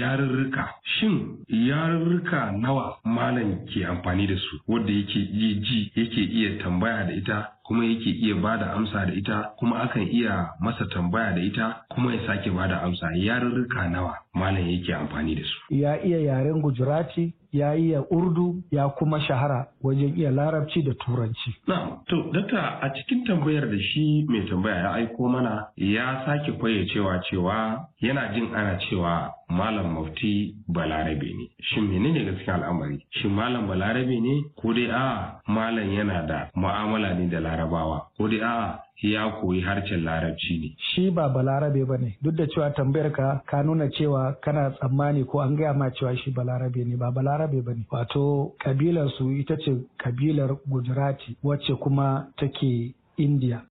yarurruka 0.00 0.68
shin 0.82 1.38
yarurruka 1.48 2.50
nawa 2.52 2.98
malam 3.04 3.64
ke 3.66 3.84
amfani 3.86 4.26
da 4.26 4.34
su 4.36 4.58
wadda 4.68 4.92
yake 4.92 5.18
iya 5.20 5.54
ji 5.60 5.92
yake 5.94 6.20
iya 6.24 6.62
tambaya 6.62 7.04
da 7.06 7.12
ita 7.12 7.48
kuma 7.62 7.84
yake 7.84 8.10
iya 8.10 8.34
ba 8.34 8.56
da 8.56 8.72
amsa 8.74 9.06
da 9.06 9.12
ita 9.14 9.50
kuma 9.58 9.82
akan 9.82 10.02
iya 10.02 10.50
masa 10.60 10.84
tambaya 10.90 11.32
da 11.34 11.40
ita 11.40 11.76
kuma 11.94 12.14
ya 12.14 12.26
sake 12.26 12.50
ba 12.50 12.66
da 12.68 12.82
amsa 12.82 13.06
yarurruka 13.14 13.88
nawa 13.88 14.18
malam 14.34 14.68
yake 14.68 14.94
amfani 14.94 15.34
da 15.34 15.42
su 15.44 15.74
ya 15.74 15.96
iya 16.04 16.18
yaren 16.20 16.60
gujurati 16.62 17.34
ya 17.52 17.74
iya 17.76 18.00
urdu 18.10 18.62
ya 18.70 18.88
kuma 18.88 19.20
shahara 19.20 19.66
wajen 19.82 20.16
iya 20.16 20.30
larabci 20.30 20.82
da 20.82 20.94
turanci. 20.94 21.52
Na, 21.68 22.00
to, 22.08 22.30
dakta 22.32 22.80
a 22.80 22.88
cikin 22.96 23.24
tambayar 23.26 23.68
da 23.68 23.78
shi 23.78 24.24
mai 24.28 24.48
tambaya 24.48 24.76
ya 24.76 24.92
aiko 24.94 25.28
mana 25.28 25.66
ya 25.76 26.24
sake 26.26 26.52
fayyacewa 26.52 27.18
cewa 27.30 27.86
yana 28.00 28.32
jin 28.32 28.54
ana 28.54 28.78
cewa 28.88 29.34
malam 29.50 29.92
mafti 29.94 30.54
balarabe 30.68 31.28
ne. 31.36 31.50
Shin 31.60 31.84
menene 31.92 32.24
gaskiya 32.24 32.54
al'amari? 32.54 33.04
Shin 33.20 33.30
malam 33.30 33.68
balarabe 33.68 34.16
ne 34.20 34.44
ko 34.56 34.72
dai 34.72 34.88
a 34.88 35.36
malam 35.46 35.92
yana 35.92 36.22
da 36.26 36.48
mu'amala 36.56 37.14
ne 37.18 37.28
da 37.28 37.40
larabawa 37.40 38.06
ko 38.16 38.28
dai 38.28 38.40
a 38.40 38.80
ya 39.02 39.30
koyi 39.40 39.60
harshen 39.60 40.04
larabci 40.04 40.58
ne. 40.60 40.76
Shi 40.78 41.10
ba 41.10 41.28
balarabe 41.28 41.84
ba 41.84 41.96
ne, 41.98 42.16
duk 42.22 42.34
da 42.36 42.46
cewa 42.46 42.70
tambayar 42.70 43.12
ka 43.12 43.42
ka 43.46 43.62
nuna 43.62 43.88
cewa 43.90 44.36
kana 44.42 44.70
tsammani 44.70 45.24
ko 45.26 45.40
an 45.40 45.56
gaya 45.56 45.74
ma 45.74 45.90
cewa 45.90 46.16
shi 46.16 46.30
balarabe 46.30 46.84
ne 46.86 46.96
ba 46.96 47.10
balarabe 47.10 47.62
ba 47.64 47.72
ne. 47.74 47.84
Wato 47.90 48.52
kabilar 48.58 49.08
su 49.18 49.30
ita 49.30 49.56
ce 49.56 49.72
kabilar 49.98 50.56
Gujarati 50.68 51.36
wacce 51.42 51.74
kuma 51.80 52.28
take 52.38 52.94
India. 53.16 53.62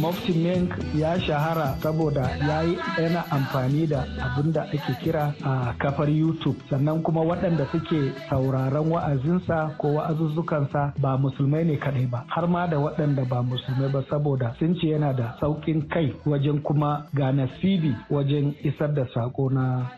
Mofti 0.00 0.32
Mink 0.32 0.70
ya 0.98 1.20
shahara 1.20 1.76
saboda 1.82 2.20
ya 2.48 2.62
yi 2.62 2.78
yana 3.02 3.30
amfani 3.30 3.86
da 3.86 4.04
abin 4.24 4.52
da 4.52 4.62
ake 4.62 4.92
kira 5.02 5.34
a 5.44 5.72
kafar 5.78 6.08
youtube. 6.10 6.56
Sannan 6.70 7.02
kuma 7.02 7.20
waɗanda 7.20 7.66
suke 7.72 8.12
sauraron 8.28 8.90
wa'azinsa 8.92 9.76
ko 9.78 9.94
wa'azuzzukansa 9.96 10.92
ba 11.00 11.16
musulmai 11.18 11.64
ne 11.64 11.76
kaɗai 11.76 12.06
ba 12.10 12.24
har 12.28 12.46
ma 12.48 12.66
da 12.66 12.76
waɗanda 12.78 13.24
ba 13.28 13.42
musulmai 13.42 13.88
ba 13.92 14.02
saboda 14.10 14.54
sun 14.58 14.74
ce 14.76 14.88
yana 14.88 15.12
da 15.12 15.34
sauƙin 15.40 15.88
kai 15.88 16.12
wajen 16.26 16.60
kuma 16.62 17.06
ga 17.14 17.32
nasibi 17.32 17.94
wajen 18.10 18.54
isar 18.64 18.92
da 18.94 19.04
sako 19.14 19.48
na 19.50 19.90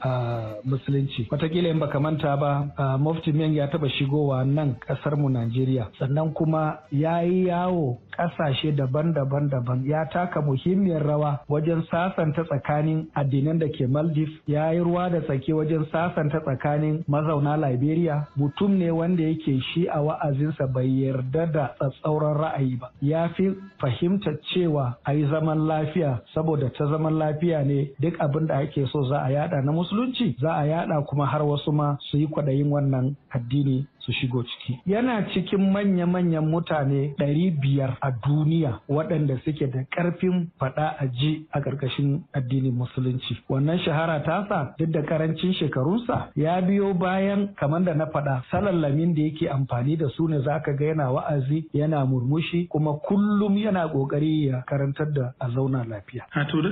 musulunci. 0.64 1.26
Wataƙila 1.30 1.70
in 1.70 1.78
baka 1.78 1.98
manta 2.00 2.37
ba 2.37 2.70
Mofti 2.98 3.32
mink 3.32 3.56
ya 3.56 3.66
taɓa 3.66 3.88
shigowa 3.90 4.44
nan 4.46 4.76
ƙasar 4.87 5.16
mu 5.16 5.28
najeriya. 5.28 5.88
Sannan 5.98 6.32
kuma 6.34 6.78
ya 6.92 7.20
yi 7.22 7.46
yawo 7.48 7.98
ƙasashe 8.16 8.76
daban-daban 8.76 9.48
daban 9.50 9.88
ya 9.88 10.05
taka 10.12 10.42
muhimmiyar 10.44 11.01
rawa 11.03 11.40
wajen 11.48 11.81
sasanta 11.90 12.44
tsakanin 12.44 13.09
addinan 13.16 13.57
da 13.59 13.66
ke 13.72 13.87
Maldives. 13.88 14.37
Ya 14.46 14.68
yi 14.72 14.81
ruwa 14.85 15.09
da 15.11 15.20
tsaki 15.24 15.53
wajen 15.57 15.87
sasanta 15.92 16.40
tsakanin 16.44 17.05
mazauna 17.09 17.57
Liberia. 17.57 18.27
Mutum 18.37 18.77
ne 18.77 18.90
wanda 18.92 19.22
yake 19.24 19.61
shi 19.72 19.88
a 19.88 20.01
wa'azinsa 20.05 20.66
bai 20.68 20.85
yarda 21.09 21.46
da 21.53 21.64
tsatsauran 21.81 22.37
ra'ayi 22.37 22.77
ba. 22.79 22.90
Ya 23.01 23.29
fi 23.33 23.48
fahimta 23.81 24.37
cewa 24.53 24.96
a 25.05 25.14
yi 25.14 25.24
zaman 25.31 25.64
lafiya 25.66 26.20
saboda 26.35 26.68
ta 26.77 26.85
zaman 26.87 27.16
lafiya 27.16 27.64
ne 27.64 27.90
duk 28.01 28.20
abin 28.20 28.46
da 28.46 28.59
ake 28.61 28.85
so 28.92 29.09
za 29.09 29.24
a 29.24 29.31
yada 29.33 29.62
na 29.62 29.72
musulunci 29.72 30.37
za 30.40 30.53
a 30.53 30.66
yada 30.66 31.01
kuma 31.09 31.24
har 31.27 31.40
wasu 31.42 31.72
ma 31.72 31.96
su 32.11 32.18
yi 32.18 32.27
kwaɗayin 32.29 32.68
wannan 32.68 33.16
addini. 33.33 33.87
Su 34.09 34.12
shigo 34.16 34.40
ciki 34.42 34.81
yana 34.88 35.29
cikin 35.35 35.68
manya-manyan 35.71 36.49
mutane 36.49 37.12
ɗari 37.21 37.51
biyar 37.61 37.99
a 38.01 38.11
duniya 38.11 38.81
waɗanda 38.88 39.37
suke 39.44 39.68
da 39.71 39.85
ƙarfin 39.92 40.49
faɗa 40.59 40.97
a 40.99 41.07
ji 41.12 41.44
a 41.53 41.61
ƙarƙashin 41.61 42.25
addinin 42.33 42.73
musulunci 42.73 43.37
wannan 43.51 43.79
shahara 43.85 44.25
tasa 44.25 44.73
duk 44.79 44.88
da 44.90 45.03
ƙarancin 45.03 45.53
shekarunsa 45.53 46.31
ya 46.37 46.61
biyo 46.61 46.94
bayan 46.94 47.53
kamar 47.61 47.85
da 47.85 47.92
na 47.94 48.07
faɗa 48.07 48.42
salallamin 48.51 49.14
da 49.14 49.21
yake 49.23 49.44
amfani 49.51 49.97
da 49.99 50.09
su 50.16 50.27
ne 50.29 50.38
zaka 50.40 50.73
ga 50.73 50.85
yana 50.94 51.12
wa'azi 51.12 51.68
yana 51.75 52.07
murmushi 52.07 52.68
kuma 52.68 52.97
kullum 53.09 53.57
yana 53.59 53.88
ƙoƙari 53.92 54.47
ya 54.49 54.62
karantar 54.64 55.12
da 55.12 55.33
a 55.40 55.49
zauna 55.51 55.85
lafiya. 55.85 56.25
A 56.35 56.44
to 56.47 56.62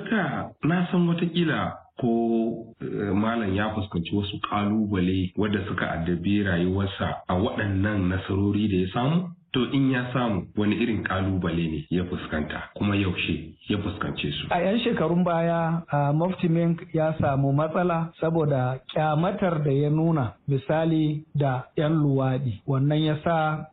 na 0.65 0.87
san 0.91 1.07
wataƙila 1.07 1.73
ko 2.01 2.75
malam 3.15 3.55
ya 3.55 3.75
fuskanci 3.75 4.13
wasu 4.17 4.39
ƙalubale 4.51 5.33
wadda 5.37 5.65
suka 5.69 5.87
addabi 5.91 6.43
rayuwarsa 6.43 7.23
a 7.29 7.35
waɗannan 7.35 8.09
nasarori 8.09 8.69
da 8.69 8.77
ya 8.77 8.89
samu? 8.93 9.29
To 9.53 9.65
in 9.73 9.91
ya 9.91 10.13
samu 10.13 10.47
wani 10.57 10.77
irin 10.77 11.03
ƙalubale 11.05 11.71
ne 11.71 11.87
ya 11.91 12.05
fuskanta 12.05 12.63
kuma 12.77 12.95
yaushe 12.97 13.55
ya 13.69 13.79
fuskance 13.79 14.29
su. 14.33 14.47
A 14.51 14.61
'yan 14.61 14.79
shekarun 14.81 15.25
baya 15.25 15.81
a 15.91 16.13
Mink 16.49 16.83
ya 16.93 17.15
samu 17.21 17.53
matsala 17.53 18.13
saboda 18.21 18.79
kyamatar 18.93 19.65
da 19.65 19.71
ya 19.71 19.89
nuna 19.89 20.35
misali 20.49 21.25
da 21.35 21.65
'yan 21.77 21.93
luwaɗi. 21.97 22.61
Wannan 22.67 23.01
ya 23.05 23.17
sa 23.25 23.67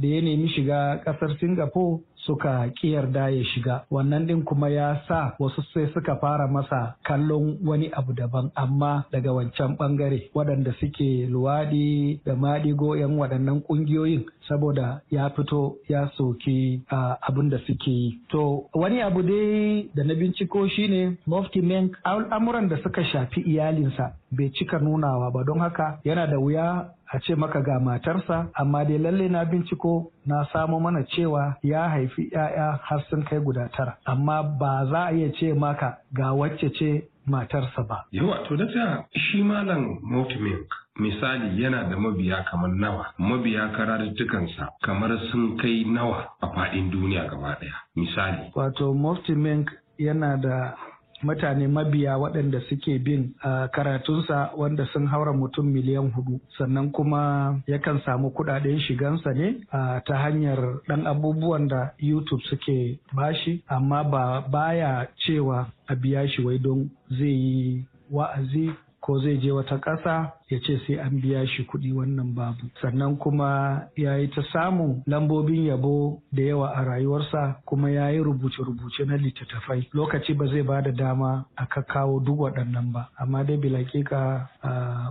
da 0.00 0.06
ya 0.08 0.20
nemi 0.22 0.48
shiga 0.48 1.02
ƙasar 1.04 1.36
Singapore 1.38 2.00
suka 2.26 2.70
yarda 2.82 3.30
ya 3.30 3.44
shiga. 3.44 3.84
Wannan 3.90 4.26
din 4.26 4.42
kuma 4.44 4.68
ya 4.68 5.00
sa 5.08 5.34
wasu 5.38 5.62
sai 5.74 5.86
suka 5.94 6.16
fara 6.16 6.48
masa 6.48 6.96
kallon 7.04 7.58
wani 7.64 7.90
abu 7.92 8.12
daban 8.12 8.50
amma 8.56 9.04
daga 9.12 9.32
wancan 9.32 9.76
ɓangare. 9.76 10.30
Waɗanda 10.34 10.72
suke 10.80 11.26
luwaɗi 11.30 12.20
da 12.24 12.34
maɗigo 12.34 12.96
yan 12.98 13.16
waɗannan 13.18 13.62
ƙungiyoyin 13.66 14.24
saboda 14.48 15.00
ya 15.10 15.28
fito 15.30 15.76
ya 15.88 16.08
soki 16.16 16.82
abin 16.90 17.50
da 17.50 17.58
suke 17.66 17.86
yi. 17.90 18.18
To 18.30 18.66
wani 18.74 19.00
abu 19.02 19.22
dai 19.22 19.88
da 19.94 20.02
na 20.04 20.14
binciko 20.14 20.68
shine 20.68 21.16
mufti 21.26 21.60
menk 21.62 21.96
al'amuran 22.04 22.68
da 22.68 22.76
suka 22.82 23.02
shafi 23.04 23.40
iyalinsa 23.46 24.12
bai 24.32 24.50
cika 24.54 24.78
nunawa 24.78 25.30
ba. 25.32 25.44
Don 25.44 25.58
haka 25.58 26.00
yana 26.04 26.26
da 26.26 26.38
wuya 26.38 26.90
a 27.12 27.18
ce 27.20 27.34
maka 27.34 27.60
ga 27.60 27.78
matarsa 27.80 28.48
amma 28.54 28.84
dai 28.84 28.98
lalle 28.98 29.28
na 29.28 29.44
binciko 29.44 30.10
na 30.26 30.44
samo 30.52 30.80
mana 30.80 31.02
cewa 31.04 31.56
ya 31.62 31.88
haifi 31.88 32.30
'ya'ya 32.32 32.78
har 32.82 33.02
sun 33.10 33.22
kai 33.24 33.38
guda 33.40 33.68
tara 33.76 33.96
amma 34.06 34.42
ba 34.42 34.86
za 34.90 35.04
a 35.06 35.12
iya 35.12 35.32
ce 35.32 35.52
maka 35.54 35.98
ga 36.12 36.32
wacce 36.32 36.70
ce 36.78 37.08
matarsa 37.26 37.82
ba. 37.88 38.04
Yawa 38.12 38.46
to 38.48 38.56
da 38.56 39.04
shi 39.14 39.42
malam 39.42 39.98
Motimink 40.02 40.66
misali 40.98 41.62
yana 41.62 41.84
da 41.90 41.96
mabiya 41.96 42.44
kamar 42.50 42.70
nawa 42.70 43.06
mabiya 43.18 43.68
karatuttukansa 43.76 44.68
kamar 44.82 45.10
sun 45.30 45.56
kai 45.58 45.84
nawa 45.84 46.24
a 46.42 46.46
faɗin 46.46 46.90
duniya 46.90 47.28
gaba 47.30 47.56
ɗaya 47.60 47.74
misali. 47.96 48.50
Wato 48.54 48.94
Motimink 48.94 49.70
yana 49.98 50.36
da 50.36 50.74
mutane 51.22 51.68
mabiya 51.68 52.18
waɗanda 52.18 52.60
suke 52.68 52.98
bin 53.04 53.34
uh, 53.44 53.66
karatunsa 53.72 54.50
wanda 54.56 54.86
sun 54.92 55.06
haura 55.06 55.32
mutum 55.32 55.66
miliyan 55.66 56.10
huɗu. 56.12 56.40
Sannan 56.58 56.90
kuma 56.92 57.60
yakan 57.66 58.00
samu 58.04 58.30
kuɗaɗen 58.30 58.80
shigansa 58.80 59.32
ne 59.34 59.60
uh, 59.72 60.00
ta 60.06 60.14
hanyar 60.16 60.58
ɗan 60.88 61.06
abubuwan 61.06 61.68
da 61.68 61.90
youtube 61.98 62.42
suke 62.50 62.98
bashi 63.14 63.62
amma 63.68 64.04
ba 64.04 64.40
baya 64.50 65.06
cewa 65.26 65.66
a 65.88 65.94
biya 65.96 66.28
shi 66.28 66.42
wai 66.42 66.58
don 66.58 66.90
zai 67.10 67.28
yi 67.34 67.84
wa'azi 68.10 68.70
ko 69.00 69.18
zai 69.20 69.36
je 69.40 69.50
wata 69.52 69.78
ƙasa 69.80 70.32
ya 70.50 70.58
ce 70.60 70.78
sai 70.86 70.98
an 70.98 71.20
biya 71.20 71.46
shi 71.46 71.64
kuɗi 71.64 71.92
wannan 71.92 72.34
babu. 72.34 72.66
Sannan 72.82 73.16
kuma 73.16 73.86
ya 73.96 74.16
yi 74.18 74.28
ta 74.28 74.42
samun 74.52 75.02
lambobin 75.06 75.66
yabo 75.70 76.20
da 76.32 76.42
yawa 76.42 76.72
a 76.74 76.84
rayuwarsa 76.84 77.62
kuma 77.64 77.90
ya 77.90 78.10
yi 78.10 78.18
rubuce-rubuce 78.18 79.06
na 79.06 79.16
littattafai. 79.16 79.86
Lokaci 79.94 80.34
ba 80.34 80.46
zai 80.46 80.62
ba 80.62 80.82
da 80.82 80.90
dama 80.90 81.44
a 81.56 81.66
kawo 81.66 82.18
duk 82.20 82.38
waɗannan 82.40 82.92
ba. 82.92 83.08
Amma 83.18 83.44
dai 83.44 83.56
bilakika 83.56 84.48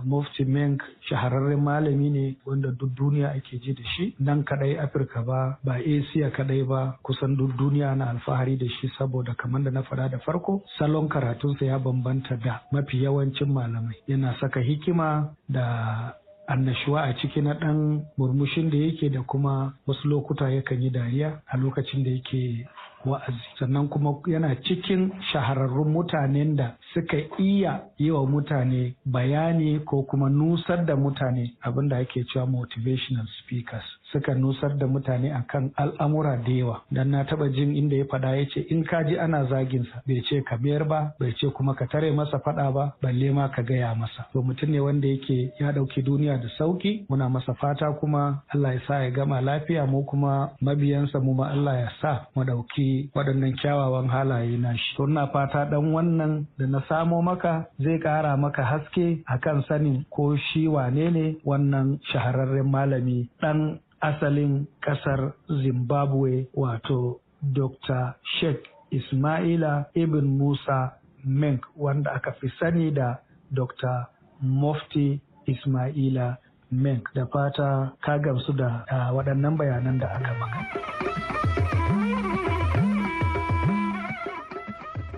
mufti 0.04 0.44
menk 0.44 0.82
shahararren 1.08 1.60
malami 1.60 2.10
ne 2.10 2.36
wanda 2.46 2.70
duk 2.72 2.90
duniya 2.94 3.32
ake 3.36 3.58
ji 3.62 3.72
da 3.72 3.82
shi. 3.96 4.14
Nan 4.20 4.44
kadai 4.44 4.76
afirka 4.76 5.22
ba 5.24 5.58
ba 5.64 5.74
asia 5.80 6.30
kadai 6.30 6.62
ba 6.68 6.96
kusan 7.02 7.36
duk 7.36 7.56
duniya 7.56 7.96
na 7.96 8.10
alfahari 8.10 8.56
da 8.58 8.66
shi 8.68 8.88
saboda 8.98 9.34
kamar 9.36 9.62
da 9.62 9.70
na 9.70 9.82
faɗa 9.82 10.10
da 10.10 10.18
farko 10.18 10.62
salon 10.78 11.08
karatunsa 11.08 11.64
ya 11.64 11.78
bambanta 11.78 12.36
da 12.36 12.60
mafi 12.72 13.02
yawancin 13.02 13.48
malamai. 13.48 13.96
Yana 14.08 14.36
saka 14.40 14.60
hikima 14.60 15.29
da 15.48 16.14
annashuwa 16.48 17.02
a 17.02 17.14
ciki 17.14 17.40
na 17.42 17.54
ɗan 17.54 18.02
murmushin 18.18 18.70
da 18.70 18.76
yake 18.76 19.08
da 19.10 19.22
kuma 19.22 19.72
wasu 19.86 20.08
lokuta 20.08 20.50
yakan 20.50 20.82
yi 20.82 20.90
dariya 20.90 21.40
a 21.46 21.56
lokacin 21.56 22.04
da 22.04 22.10
yake 22.10 22.66
wa'azi. 23.04 23.40
Sannan 23.58 23.88
kuma 23.88 24.14
yana 24.26 24.54
cikin 24.62 25.10
shahararrun 25.32 25.88
mutanen 25.92 26.56
da 26.56 26.76
suka 26.94 27.16
iya 27.38 27.80
yi 27.98 28.10
wa 28.10 28.26
mutane 28.26 28.94
bayani 29.06 29.78
ko 29.86 30.02
kuma 30.02 30.28
nusar 30.28 30.84
da 30.86 30.96
mutane 30.96 31.54
abin 31.62 31.88
da 31.88 31.96
ake 31.98 32.24
cewa 32.24 32.46
motivational 32.46 33.26
speakers. 33.42 33.84
Suka 34.12 34.34
nusar 34.34 34.76
da 34.78 34.86
mutane 34.86 35.30
akan 35.32 35.70
al'amura 35.76 36.36
da 36.36 36.50
yawa. 36.52 36.82
Dan 36.90 37.10
na 37.10 37.24
taba 37.24 37.48
jin 37.48 37.76
inda 37.76 37.96
ya 37.96 38.04
faɗa 38.04 38.36
ya 38.36 38.44
ce 38.54 38.60
in 38.70 38.84
ka 38.84 39.02
ji 39.04 39.18
ana 39.18 39.44
zaginsa 39.46 40.02
bai 40.06 40.22
ce 40.28 40.42
ka 40.42 40.56
mayar 40.58 40.84
ba 40.88 41.12
bai 41.20 41.32
ce 41.38 41.46
kuma 41.54 41.74
ka 41.74 41.86
tare 41.86 42.10
masa 42.12 42.38
faɗa 42.38 42.72
ba 42.72 42.92
balle 43.02 43.30
ma 43.32 43.48
ka 43.48 43.62
gaya 43.62 43.94
masa. 43.94 44.26
To 44.32 44.42
mutum 44.42 44.70
ne 44.70 44.80
wanda 44.80 45.06
yake 45.08 45.52
ya 45.60 45.72
ɗauki 45.72 46.02
duniya 46.02 46.38
da 46.42 46.48
sauƙi 46.58 47.06
muna 47.08 47.28
masa 47.28 47.54
fata 47.54 47.92
kuma 48.00 48.42
Allah 48.54 48.74
ya 48.74 48.80
sa 48.86 49.02
ya 49.02 49.10
gama 49.10 49.40
lafiya. 49.40 49.86
Mu 49.86 50.04
kuma 50.04 50.50
mabiyansa 50.62 51.20
mu 51.22 51.34
ma 51.34 51.50
Allah 51.50 51.74
ya 51.80 51.88
sa 52.00 52.26
mu 52.34 52.42
ɗauki 52.44 53.10
waɗannan 53.14 53.54
kyawawan 53.60 54.08
halaye 54.08 54.56
na 54.58 54.74
shi. 54.76 54.96
To 54.96 55.06
ina 55.06 55.26
fata 55.28 55.64
ɗan 55.70 55.92
wannan 55.92 56.46
da 56.58 56.66
na 56.66 56.80
samo 56.88 57.22
maka 57.22 57.66
zai 57.78 57.98
ƙara 57.98 58.36
maka 58.36 58.62
haske 58.62 59.22
akan 59.26 59.64
sanin 59.68 60.04
ko 60.10 60.36
shi 60.36 60.66
wane 60.68 61.10
ne 61.10 61.36
wannan 61.44 61.98
shahararren 62.12 62.66
malami 62.70 63.28
ɗan 63.42 63.78
asalin 64.00 64.66
ƙasar 64.80 65.32
Zimbabwe 65.62 66.46
wato 66.54 67.20
Dr. 67.42 68.14
Sheikh 68.40 68.60
Ismaila 68.90 69.86
Ibn 69.94 70.24
Musa 70.38 70.92
Menk 71.24 71.64
wanda 71.76 72.10
aka 72.14 72.32
fi 72.40 72.48
sani 72.58 72.90
da 72.90 73.16
Dr. 73.52 74.06
Mufti 74.42 75.20
Ismaila 75.46 76.36
Menk 76.72 77.08
da 77.14 77.26
fata 77.26 77.92
ka 78.00 78.18
gamsu 78.18 78.52
da 78.56 78.84
waɗannan 79.12 79.56
bayanan 79.58 79.98
da 79.98 80.06
aka 80.06 80.32
maka. 80.38 80.60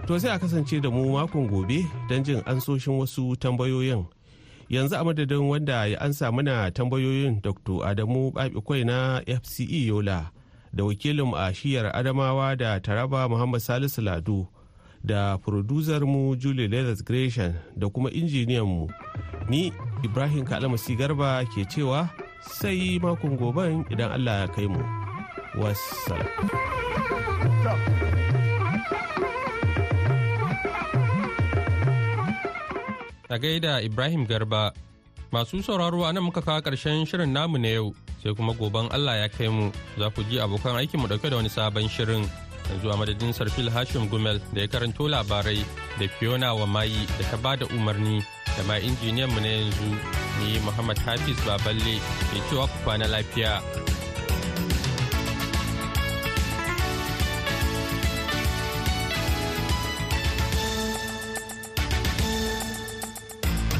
To 0.06 0.18
sai 0.18 0.34
a 0.34 0.38
kasance 0.38 0.80
da 0.82 0.90
mu 0.90 1.12
makon 1.12 1.46
gobe 1.48 1.86
don 2.08 2.24
jin 2.24 2.42
ansoshin 2.46 2.98
wasu 2.98 3.36
tambayoyin. 3.36 4.04
Yanzu 4.72 4.96
a 4.96 5.04
madadin 5.04 5.48
wanda 5.48 5.86
ya 5.86 6.00
ansa 6.00 6.32
mana 6.32 6.70
tambayoyin 6.70 7.40
Dr. 7.42 7.84
Adamu 7.86 8.30
Babikwai 8.30 8.84
na 8.84 9.22
FCE 9.42 9.86
Yola 9.86 10.30
da 10.72 10.84
wakilin 10.84 11.34
a 11.36 11.54
shiyar 11.54 11.96
Adamawa 11.96 12.56
da 12.56 12.80
Taraba 12.80 13.28
Muhammad 13.28 13.60
Salisu 13.60 14.02
Lado 14.02 14.48
da 15.04 15.36
mu 16.06 16.36
Julie 16.36 16.68
Leathers 16.68 17.02
Gresham 17.04 17.52
da 17.76 17.88
kuma 17.88 18.10
injiniyan 18.10 18.64
mu. 18.66 18.88
Ni 19.48 19.72
Ibrahim 20.02 20.44
Kalamasi 20.46 20.96
Garba 20.96 21.44
ke 21.44 21.68
cewa 21.68 22.08
sai 22.40 22.98
makon 22.98 23.36
goben 23.36 23.84
idan 23.90 24.10
Allah 24.12 24.40
ya 24.40 24.48
kai 24.48 24.66
mu. 24.68 24.80
Wassalam. 25.54 26.26
A 33.32 33.38
gaida 33.40 33.80
Ibrahim 33.82 34.26
Garba. 34.28 34.72
Masu 35.32 35.64
sauraro 35.64 36.04
a 36.04 36.12
nan 36.12 36.24
muka 36.28 36.42
kawo 36.44 36.60
ƙarshen 36.60 37.08
shirin 37.08 37.32
namu 37.32 37.56
na 37.56 37.68
yau 37.68 37.94
sai 38.22 38.34
kuma 38.36 38.52
goben 38.52 38.92
Allah 38.92 39.24
ya 39.24 39.28
kai 39.28 39.48
mu 39.48 39.72
za 39.96 40.10
ku 40.12 40.20
ji 40.28 40.36
abokan 40.36 40.76
aikin 40.76 41.00
mu 41.00 41.08
ɗauke 41.08 41.30
da 41.32 41.36
wani 41.40 41.48
sabon 41.48 41.88
shirin. 41.88 42.28
Yanzu 42.68 42.92
a 42.92 42.96
madadin 42.96 43.32
Sarfil 43.32 43.72
Hashim 43.72 44.04
Gumel 44.12 44.36
da 44.52 44.60
ya 44.60 44.66
karanto 44.68 45.08
labarai 45.08 45.64
da 45.98 46.06
Fiona 46.20 46.54
wa 46.54 46.66
mayi 46.66 47.08
da 47.18 47.24
ta 47.32 47.36
ba 47.40 47.56
da 47.56 47.64
umarni 47.72 48.20
da 48.56 48.62
ma 48.68 48.76
injiniyan 48.76 49.32
mu 49.32 49.40
na 49.40 49.48
yanzu 49.48 49.88
ni 50.44 50.58
Muhammad 50.60 50.98
Hafiz 50.98 51.36
Baballe 51.48 51.96
ke 52.28 52.38
cewa 52.52 52.68
ku 52.68 52.76
kwana 52.84 53.08
lafiya. 53.08 53.64